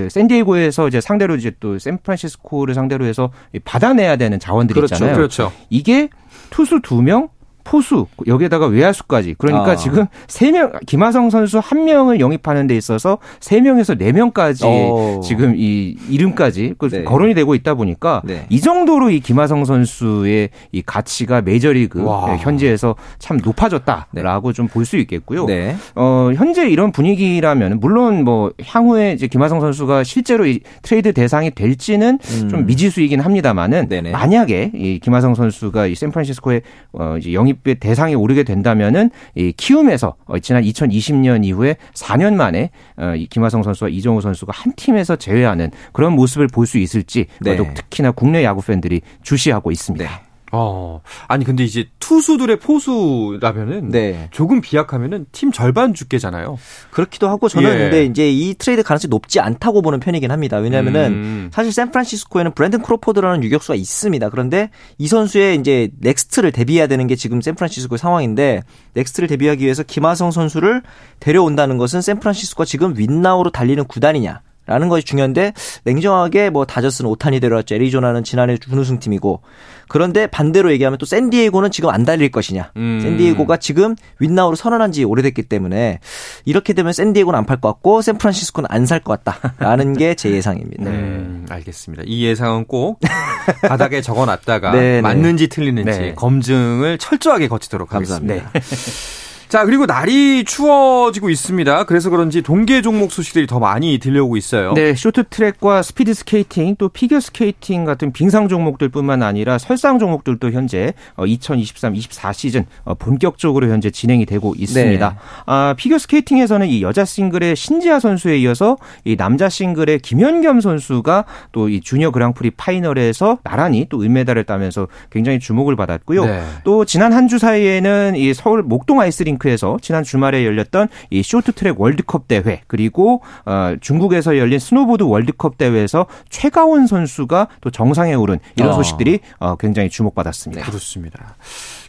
샌디에고에서 0.09 0.87
이제 0.87 1.01
상대로 1.01 1.35
이제 1.35 1.51
또 1.59 1.81
샌프란시스코를 1.81 2.75
상대로 2.75 3.08
해서 3.09 3.31
받아내야 3.65 4.17
되는 4.17 4.39
자원들이 4.39 4.75
그렇죠, 4.75 4.95
있잖아요. 4.95 5.17
그렇죠. 5.17 5.53
이게 5.71 6.09
투수 6.51 6.81
두명 6.83 7.29
포수 7.69 8.07
여기에다가 8.27 8.67
외야수까지 8.67 9.35
그러니까 9.37 9.73
아. 9.73 9.77
지금 9.77 10.07
세 10.27 10.51
명 10.51 10.73
김하성 10.87 11.29
선수 11.29 11.59
한 11.59 11.85
명을 11.85 12.19
영입하는 12.21 12.67
데 12.67 12.75
있어서 12.77 13.19
세 13.41 13.61
명에서 13.61 13.95
네 13.95 14.13
명까지 14.13 14.65
어. 14.65 15.21
지금 15.23 15.55
이 15.57 15.95
이름까지 16.09 16.75
그 16.79 16.89
네. 16.89 17.05
거론이 17.05 17.35
되고 17.35 17.55
있다 17.55 17.75
보니까 17.75 18.23
네. 18.25 18.47
이 18.49 18.61
정도로 18.61 19.11
이 19.11 19.21
김하성 19.21 19.67
선수의 19.67 20.49
이 20.73 20.83
가치가 20.83 21.43
메이저리그 21.43 22.03
와. 22.03 22.37
현지에서 22.37 22.95
참 23.19 23.39
높아졌다라고 23.45 24.53
네. 24.53 24.57
좀볼 24.57 24.87
수 24.87 24.97
있겠고요. 24.97 25.45
네. 25.45 25.77
어 25.95 26.31
현재 26.35 26.69
이런 26.69 26.91
분위기라면 26.93 27.81
물론 27.81 28.25
뭐 28.25 28.53
향후에 28.65 29.13
이제 29.13 29.27
김하성 29.27 29.61
선수가 29.61 30.05
실제로 30.05 30.47
이 30.47 30.61
트레이드 30.83 31.13
대상이 31.13 31.51
될지는 31.51 32.19
음. 32.43 32.49
좀 32.49 32.67
미지수이긴 32.67 33.21
합니다만은. 33.21 33.89
만약에 34.13 34.73
이 34.75 34.99
김하성 35.01 35.35
선수가 35.35 35.87
이 35.87 35.95
샌프란시스코에 35.95 36.63
어 36.93 37.17
이제 37.19 37.33
영입 37.35 37.58
영입의 37.59 37.77
대상에 37.77 38.15
오르게 38.15 38.43
된다면은 38.45 39.11
이 39.35 39.53
키움에서 39.53 40.15
어, 40.27 40.39
지난 40.39 40.63
2020년 40.63 41.45
이후에 41.45 41.77
4년 41.95 42.35
만에 42.35 42.71
어, 42.97 43.15
이 43.17 43.27
김하성 43.27 43.63
선수와 43.63 43.91
이정후 43.91 44.21
선수가 44.21 44.53
한 44.55 44.73
팀에서 44.77 45.17
재회하는 45.17 45.71
그런 45.93 46.13
모습을 46.13 46.47
볼 46.47 46.69
수 46.69 46.77
있을지 46.77 47.25
네. 47.41 47.57
특히나 47.73 48.11
국내 48.11 48.45
야구 48.45 48.61
팬들이 48.61 49.01
주시하고 49.23 49.71
있습니다. 49.71 50.05
네. 50.05 50.28
어. 50.53 51.01
아니 51.27 51.45
근데 51.45 51.65
이제 51.65 51.87
투수들의 52.01 52.59
포수라면은 52.59 53.91
네. 53.91 54.29
조금 54.31 54.61
비약하면은 54.61 55.27
팀 55.33 55.53
절반 55.53 55.95
죽게잖아요. 55.95 56.59
그렇기도 56.91 57.29
하고 57.29 57.49
저는 57.49 57.71
예. 57.71 57.79
근데 57.79 58.05
이제 58.05 58.31
이 58.31 58.55
트레이드 58.55 58.83
가능성이 58.83 59.11
높지 59.11 59.41
않다고 59.41 59.83
보는 59.83 60.01
편이긴 60.01 60.31
합니다. 60.31 60.57
왜냐면은 60.59 61.13
음. 61.13 61.51
사실 61.53 61.73
샌프란시스코에는 61.73 62.53
브랜든 62.55 62.83
크로포드라는 62.83 63.43
유격수가 63.45 63.75
있습니다. 63.75 64.31
그런데 64.31 64.71
이 64.97 65.07
선수의 65.07 65.57
이제 65.57 65.91
next를 66.01 66.53
대비해야 66.53 66.87
되는 66.87 67.07
게 67.07 67.15
지금 67.15 67.41
샌프란시스코의 67.41 67.99
상황인데 67.99 68.63
next를 68.95 69.29
대비하기 69.29 69.65
위해서 69.65 69.83
김하성 69.83 70.31
선수를 70.31 70.83
데려온다는 71.21 71.77
것은 71.79 72.01
샌프란시스코가 72.01 72.65
지금 72.65 72.97
win 72.97 73.17
now로 73.17 73.51
달리는 73.51 73.85
구단이냐 73.85 74.41
라는 74.69 74.89
것이 74.89 75.05
중요한데 75.05 75.53
냉정하게 75.85 76.51
뭐 76.51 76.65
다저스는 76.67 77.11
오타니 77.11 77.41
데려왔죠. 77.41 77.75
애리조나는 77.75 78.23
지난해 78.23 78.57
준우승 78.59 78.99
팀이고 79.01 79.41
그런데 79.89 80.27
반대로 80.27 80.71
얘기하면 80.73 80.99
또 80.99 81.07
샌디에고는 81.07 81.71
지금 81.71 81.89
안 81.91 82.05
달릴 82.05 82.31
것이냐. 82.31 82.73
음. 82.77 83.01
샌디에고가 83.03 83.57
지금 83.57 83.97
win 84.19 84.32
now로 84.32 84.55
선언한 84.55 84.93
지 84.93 85.03
오래됐기 85.05 85.45
때문에 85.45 86.01
이렇게 86.45 86.75
되면 86.75 86.93
샌디에고는 86.93 87.39
안 87.39 87.47
팔 87.47 87.61
것 87.61 87.69
같고 87.73 88.03
샌프란시스코는 88.03 88.69
안 88.71 88.85
살 88.85 89.01
것 89.01 89.25
같다라는 89.25 89.95
게 89.99 90.15
제 90.15 90.31
예상입니다. 90.31 90.85
네. 90.85 90.91
음, 90.91 91.47
알겠습니다. 91.49 92.03
이 92.07 92.25
예상은 92.25 92.65
꼭 92.67 93.01
바닥에 93.67 94.03
적어놨다가 94.03 94.73
네, 94.73 94.81
네. 94.81 95.01
맞는지 95.01 95.49
틀리는지 95.49 95.99
네. 95.99 96.15
검증을 96.15 96.99
철저하게 96.99 97.49
거치도록 97.49 97.95
하겠습니다. 97.95 98.35
감사합니다. 98.35 98.61
자, 99.49 99.65
그리고 99.65 99.87
날이 99.87 100.45
추워지고 100.45 101.31
있습니다. 101.31 101.85
그래서 101.85 102.11
그런지 102.11 102.43
동계 102.43 102.83
종목 102.83 103.11
소식들이 103.11 103.47
더 103.47 103.59
많이 103.59 103.99
들려오고 103.99 104.37
있어요. 104.37 104.75
네, 104.75 104.95
쇼트트랙과 104.95 105.83
스피드 105.83 106.13
스케이팅 106.13 106.77
또 106.77 106.91
피겨 106.91 107.19
스케이팅 107.19 107.87
같은 107.87 108.13
빙상 108.13 108.49
종목들뿐만 108.49 109.23
아니라 109.23 109.57
설상 109.57 109.99
종목들도 109.99 110.51
현재 110.51 110.93
2023-24 111.17 112.29
어, 112.29 112.33
시즌 112.35 112.67
어, 112.85 112.93
본격적으로 112.95 113.69
현재 113.71 113.91
진행이 113.91 114.27
되고 114.27 114.53
있습니다. 114.55 115.09
네. 115.09 115.17
아, 115.47 115.75
피겨 115.79 115.97
스케이팅에서는 115.97 116.67
이 116.69 116.83
여자 116.83 117.07
싱글의 117.07 117.57
신지아 117.57 118.01
선수에 118.01 118.37
이어서 118.41 118.77
이 119.05 119.17
남자 119.17 119.49
싱글의 119.49 120.01
김현겸 120.01 120.61
선수가 120.61 121.25
또 121.53 121.69
이 121.69 121.81
주니어 121.81 122.11
그랑프리 122.11 122.51
파이널에서 122.53 123.39
나란히 123.45 123.87
또 123.89 124.03
은메달을 124.03 124.45
따면서 124.45 124.89
굉장히 125.11 125.39
주목을 125.39 125.77
받았고요. 125.77 126.25
네. 126.27 126.43
또 126.65 126.85
지난 126.85 127.13
한 127.15 127.29
주 127.29 127.39
사이에는 127.39 128.15
이 128.17 128.33
서울 128.35 128.63
목동 128.63 129.01
아이스링 129.01 129.38
링크에서 129.39 129.79
지난 129.81 130.05
주말에 130.05 130.45
열렸던 130.45 130.89
이 131.11 131.23
쇼트트랙 131.23 131.81
월드컵 131.81 132.29
대회 132.29 132.63
그리고 132.67 133.23
어, 133.47 133.75
중국에서 133.81 134.37
열린 134.37 134.59
스노보드 134.59 135.05
월드컵 135.05 135.59
대회에서 135.59 136.07
최가온 136.29 136.87
선수가 136.87 137.49
또 137.61 137.71
정상에 137.71 138.15
오른 138.15 138.39
이런 138.57 138.71
아. 138.71 138.75
소식들이 138.75 139.21
어, 139.39 139.57
굉장히 139.57 139.89
주목받았습니다. 139.89 140.63
네. 140.63 140.69
그렇습니다. 140.69 141.37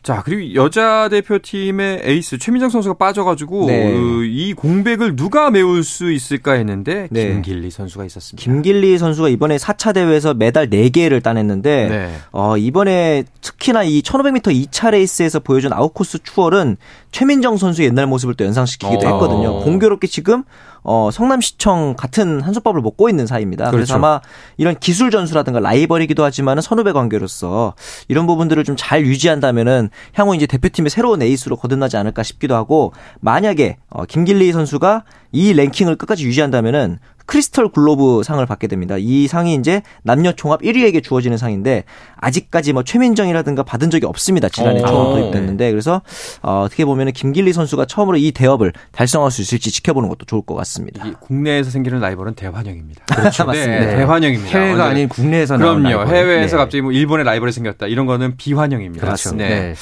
자, 0.02 0.22
그리고 0.24 0.56
여자 0.56 1.10
대표팀의 1.10 2.02
에이스 2.04 2.38
최민정 2.38 2.70
선수가 2.70 2.96
빠져가지고 2.98 3.66
네. 3.66 3.92
그 3.92 4.20
이 4.30 4.54
공백을 4.54 5.16
누가 5.16 5.50
메울 5.50 5.84
수 5.84 6.12
있을까 6.12 6.54
했는데 6.54 7.08
네. 7.12 7.28
김길리 7.28 7.72
선수가 7.72 8.06
있었습니다. 8.06 8.44
김길리 8.44 8.98
선수가 8.98 9.30
이번에 9.30 9.58
4차 9.58 9.94
대회에서 9.94 10.34
메달 10.34 10.70
4개를 10.70 11.22
따냈는데 11.24 11.90
네. 11.90 12.16
어, 12.32 12.56
이번에 12.58 13.24
특히나 13.42 13.84
이 13.84 14.02
1500m 14.02 14.68
2차 14.68 14.92
레이스에서 14.92 15.40
보여준 15.40 15.74
아웃코스 15.74 16.20
추월은 16.24 16.78
최민정 17.12 17.58
선수의 17.58 17.90
옛날 17.90 18.08
모습을 18.08 18.36
또 18.36 18.46
연상시키기도 18.46 19.08
어. 19.08 19.12
했거든요. 19.12 19.60
공교롭게 19.62 20.08
지금 20.08 20.44
어, 20.82 21.10
성남시청 21.12 21.96
같은 21.98 22.42
한솥밥을 22.42 22.82
먹고 22.82 23.10
있는 23.10 23.28
사이입니다. 23.28 23.66
그렇죠. 23.66 23.76
그래서 23.78 23.96
아마 23.96 24.22
이런 24.58 24.76
기술 24.80 25.12
전수라든가 25.12 25.60
라이벌이기도 25.60 26.24
하지만은 26.24 26.62
선후배 26.62 26.94
관계로서 26.94 27.74
이런 28.08 28.26
부분들을 28.28 28.64
좀 28.64 28.76
잘 28.80 29.06
유지한다면은 29.06 29.90
향후 30.14 30.36
이제 30.36 30.48
대표팀의 30.48 30.90
새로운 30.90 31.22
에이스로 31.22 31.58
거듭나지 31.58 31.98
않을까 31.98 32.24
싶기도 32.24 32.56
하고 32.56 32.94
만약에 33.20 33.78
어, 33.90 34.06
김길리 34.06 34.52
선수가 34.54 35.04
이 35.34 35.54
랭킹을 35.54 35.98
끝까지 35.98 36.26
유지한다면은 36.26 37.00
크리스털 37.30 37.70
글로브 37.70 38.24
상을 38.24 38.44
받게 38.44 38.66
됩니다. 38.66 38.96
이 38.98 39.28
상이 39.28 39.54
이제 39.54 39.84
남녀 40.02 40.32
총합 40.32 40.62
1위에게 40.62 41.04
주어지는 41.04 41.38
상인데 41.38 41.84
아직까지 42.16 42.74
뭐 42.74 42.82
최민정이라든가 42.84 43.62
받은 43.62 43.92
적이 43.92 44.08
없습니다. 44.08 44.50
지난해 44.50 44.82
어. 44.82 44.88
처음 44.88 45.14
도입됐는데 45.20 45.70
그래서 45.70 46.02
어, 46.42 46.64
어떻게 46.66 46.86
보면 46.86 47.12
김길리 47.12 47.54
선수가 47.54 47.86
처음으로 47.86 48.18
이 48.18 48.32
대업을 48.32 48.74
달성할 48.92 49.30
수 49.30 49.44
있을지 49.44 49.70
지켜보는 49.70 50.10
것도 50.10 50.26
좋을 50.26 50.42
것 50.42 50.56
같습니다. 50.56 51.06
국내에서 51.20 51.70
생기는 51.70 52.00
라이벌은 52.00 52.34
대환영입니다. 52.34 53.06
그렇죠. 53.16 53.46
맞습니다. 53.46 53.86
네, 53.86 53.96
대환영입니다. 53.98 54.60
해외가 54.60 54.86
아닌 54.86 55.08
국내에서 55.08 55.58
그럼요. 55.58 56.08
해외에서 56.08 56.58
네. 56.58 56.64
갑자기 56.64 56.82
뭐 56.82 56.92
일본의 56.92 57.26
라이벌이 57.26 57.52
생겼다 57.52 57.86
이런 57.86 58.08
거는 58.08 58.38
비환영입니다. 58.38 59.06
그렇죠. 59.06 59.36
네. 59.36 59.50
네. 59.50 59.76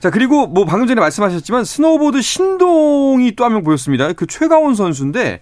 자 0.00 0.10
그리고 0.10 0.46
뭐 0.46 0.66
방금 0.66 0.86
전에 0.86 1.00
말씀하셨지만 1.00 1.64
스노보드 1.64 2.20
신동이 2.20 3.34
또 3.36 3.44
한 3.44 3.52
명 3.54 3.64
보였습니다. 3.64 4.12
그 4.12 4.26
최가온 4.26 4.74
선수인데 4.74 5.40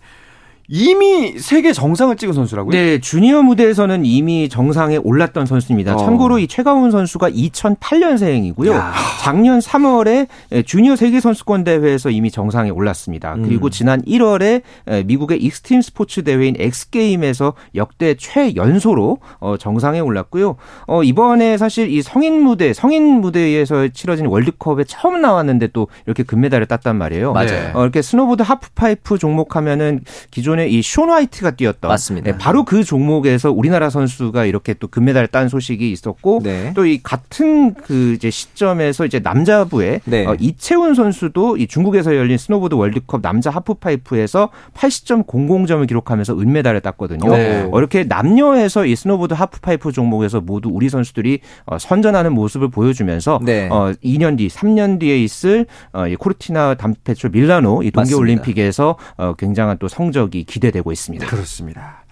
이미 0.70 1.38
세계 1.38 1.72
정상을 1.72 2.14
찍은 2.16 2.34
선수라고요? 2.34 2.72
네, 2.72 3.00
주니어 3.00 3.40
무대에서는 3.40 4.04
이미 4.04 4.50
정상에 4.50 4.98
올랐던 4.98 5.46
선수입니다. 5.46 5.94
어. 5.94 5.96
참고로 5.96 6.38
이 6.38 6.46
최가온 6.46 6.90
선수가 6.90 7.30
2008년생이고요. 7.30 8.72
야. 8.72 8.92
작년 9.22 9.60
3월에 9.60 10.28
주니어 10.66 10.96
세계 10.96 11.20
선수권 11.20 11.64
대회에서 11.64 12.10
이미 12.10 12.30
정상에 12.30 12.68
올랐습니다. 12.68 13.34
음. 13.34 13.44
그리고 13.44 13.70
지난 13.70 14.02
1월에 14.02 14.62
미국의 15.06 15.42
익스트림 15.42 15.80
스포츠 15.80 16.22
대회인 16.22 16.54
엑스 16.58 16.90
게임에서 16.90 17.54
역대 17.74 18.14
최연소로 18.14 19.18
어, 19.40 19.56
정상에 19.56 20.00
올랐고요. 20.00 20.56
어, 20.86 21.02
이번에 21.02 21.56
사실 21.56 21.90
이 21.90 22.02
성인 22.02 22.42
무대, 22.42 22.74
성인 22.74 23.22
무대에서 23.22 23.88
치러진 23.88 24.26
월드컵에 24.26 24.84
처음 24.84 25.22
나왔는데 25.22 25.68
또 25.68 25.88
이렇게 26.04 26.24
금메달을 26.24 26.66
땄단 26.66 26.96
말이에요. 26.96 27.32
맞아요. 27.32 27.70
어, 27.72 27.82
이렇게 27.82 28.02
스노보드 28.02 28.42
하프파이프 28.42 29.16
종목하면은 29.16 30.00
기존 30.30 30.57
전에 30.58 30.68
이 30.68 30.82
숀 30.82 31.04
화이트가 31.08 31.52
뛰었던 31.52 31.88
맞습니다. 31.88 32.32
네, 32.32 32.38
바로 32.38 32.64
그 32.64 32.82
종목에서 32.82 33.52
우리나라 33.52 33.88
선수가 33.88 34.44
이렇게 34.44 34.74
또 34.74 34.88
금메달을 34.88 35.28
딴 35.28 35.48
소식이 35.48 35.90
있었고 35.92 36.40
네. 36.42 36.72
또이 36.74 37.00
같은 37.02 37.74
그 37.74 38.14
이제 38.14 38.30
시점에서 38.30 39.06
이제 39.06 39.20
남자부에 39.20 40.00
네. 40.04 40.26
어, 40.26 40.34
이채운 40.38 40.94
선수도 40.94 41.56
이 41.56 41.66
중국에서 41.66 42.16
열린 42.16 42.36
스노보드 42.36 42.74
월드컵 42.74 43.22
남자 43.22 43.50
하프파이프에서 43.50 44.50
80.00점을 44.74 45.86
기록하면서 45.86 46.38
은메달을 46.38 46.80
땄거든요. 46.80 47.30
네. 47.30 47.68
어, 47.70 47.78
이렇게 47.78 48.04
남녀에서 48.04 48.84
이 48.84 48.96
스노보드 48.96 49.34
하프파이프 49.34 49.92
종목에서 49.92 50.40
모두 50.40 50.70
우리 50.72 50.88
선수들이 50.88 51.40
어, 51.66 51.78
선전하는 51.78 52.32
모습을 52.32 52.68
보여주면서 52.68 53.40
네. 53.44 53.68
어, 53.70 53.92
2년 54.04 54.36
뒤, 54.38 54.48
3년 54.48 54.98
뒤에 54.98 55.22
있을 55.22 55.66
어, 55.92 56.06
이 56.06 56.16
코르티나 56.16 56.74
담페초 56.74 57.28
밀라노 57.30 57.82
이 57.84 57.90
동계 57.90 58.14
올림픽에서 58.14 58.96
어, 59.16 59.34
굉장한 59.38 59.78
또 59.78 59.88
성적이 59.88 60.44
기대되고 60.48 60.90
있습니다. 60.90 61.26
그렇습니다. 61.26 62.04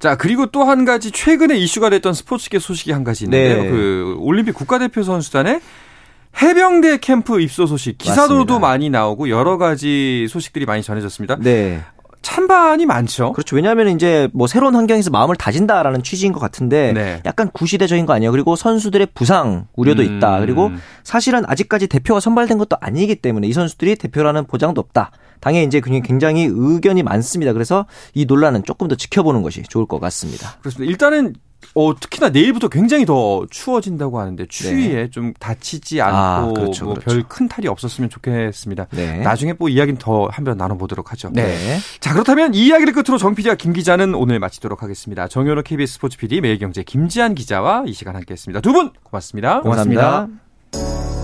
자, 0.00 0.16
그리고 0.16 0.46
또 0.46 0.64
한 0.64 0.84
가지 0.84 1.10
최근에 1.10 1.56
이슈가 1.56 1.90
됐던 1.90 2.14
스포츠계 2.14 2.58
소식이 2.58 2.90
한 2.90 3.04
가지 3.04 3.24
있는데요. 3.24 3.62
네. 3.62 3.70
그 3.70 4.16
올림픽 4.18 4.52
국가대표 4.52 5.02
선수단의 5.02 5.60
해병대 6.42 6.98
캠프 6.98 7.40
입소 7.40 7.66
소식 7.66 7.98
기사도도 7.98 8.58
많이 8.58 8.90
나오고 8.90 9.28
여러 9.28 9.56
가지 9.58 10.26
소식들이 10.28 10.64
많이 10.66 10.82
전해졌습니다. 10.82 11.36
네. 11.40 11.80
찬반이 12.22 12.86
많죠. 12.86 13.32
그렇죠. 13.34 13.54
왜냐하면 13.54 13.88
이제 13.90 14.28
뭐 14.32 14.46
새로운 14.46 14.74
환경에서 14.74 15.10
마음을 15.10 15.36
다진다라는 15.36 16.02
취지인 16.02 16.32
것 16.32 16.40
같은데 16.40 16.92
네. 16.94 17.20
약간 17.26 17.50
구시대적인 17.52 18.06
거 18.06 18.14
아니에요. 18.14 18.32
그리고 18.32 18.56
선수들의 18.56 19.08
부상 19.14 19.66
우려도 19.76 20.02
음. 20.02 20.16
있다. 20.16 20.40
그리고 20.40 20.72
사실은 21.04 21.44
아직까지 21.46 21.86
대표가 21.86 22.20
선발된 22.20 22.56
것도 22.56 22.78
아니기 22.80 23.16
때문에 23.16 23.46
이 23.46 23.52
선수들이 23.52 23.96
대표라는 23.96 24.46
보장도 24.46 24.80
없다. 24.80 25.10
당에 25.44 25.62
이제 25.62 25.80
굉장히 25.80 26.48
의견이 26.50 27.02
많습니다. 27.02 27.52
그래서 27.52 27.84
이 28.14 28.24
논란은 28.24 28.64
조금 28.64 28.88
더 28.88 28.94
지켜보는 28.94 29.42
것이 29.42 29.62
좋을 29.62 29.84
것 29.84 30.00
같습니다. 30.00 30.56
그렇습니다. 30.60 30.90
일단은 30.90 31.34
어, 31.74 31.94
특히나 31.98 32.30
내일부터 32.30 32.68
굉장히 32.68 33.04
더 33.04 33.46
추워진다고 33.50 34.18
하는데 34.20 34.46
추위에 34.46 34.94
네. 34.94 35.10
좀 35.10 35.34
다치지 35.38 36.00
않고 36.00 36.16
아, 36.16 36.52
그렇죠, 36.52 36.84
뭐 36.86 36.94
그렇죠. 36.94 37.16
별큰 37.16 37.48
탈이 37.48 37.68
없었으면 37.68 38.08
좋겠습니다. 38.10 38.86
네. 38.90 39.18
나중에 39.18 39.52
뭐 39.58 39.68
이야기는 39.68 39.98
더 39.98 40.28
한번 40.30 40.56
나눠보도록 40.56 41.12
하죠. 41.12 41.30
네. 41.32 41.78
자 42.00 42.12
그렇다면 42.14 42.54
이 42.54 42.66
이야기를 42.66 42.92
끝으로 42.94 43.18
정 43.18 43.34
PD와 43.34 43.54
김 43.56 43.72
기자는 43.74 44.14
오늘 44.14 44.38
마치도록 44.38 44.82
하겠습니다. 44.82 45.28
정현호 45.28 45.62
KBS 45.62 45.94
스포츠 45.94 46.16
PD, 46.18 46.40
매일경제 46.40 46.82
김지한 46.84 47.34
기자와 47.34 47.84
이 47.86 47.92
시간 47.92 48.14
함께했습니다. 48.16 48.60
두 48.60 48.72
분 48.72 48.90
고맙습니다. 49.02 49.60
고맙습니다. 49.62 51.23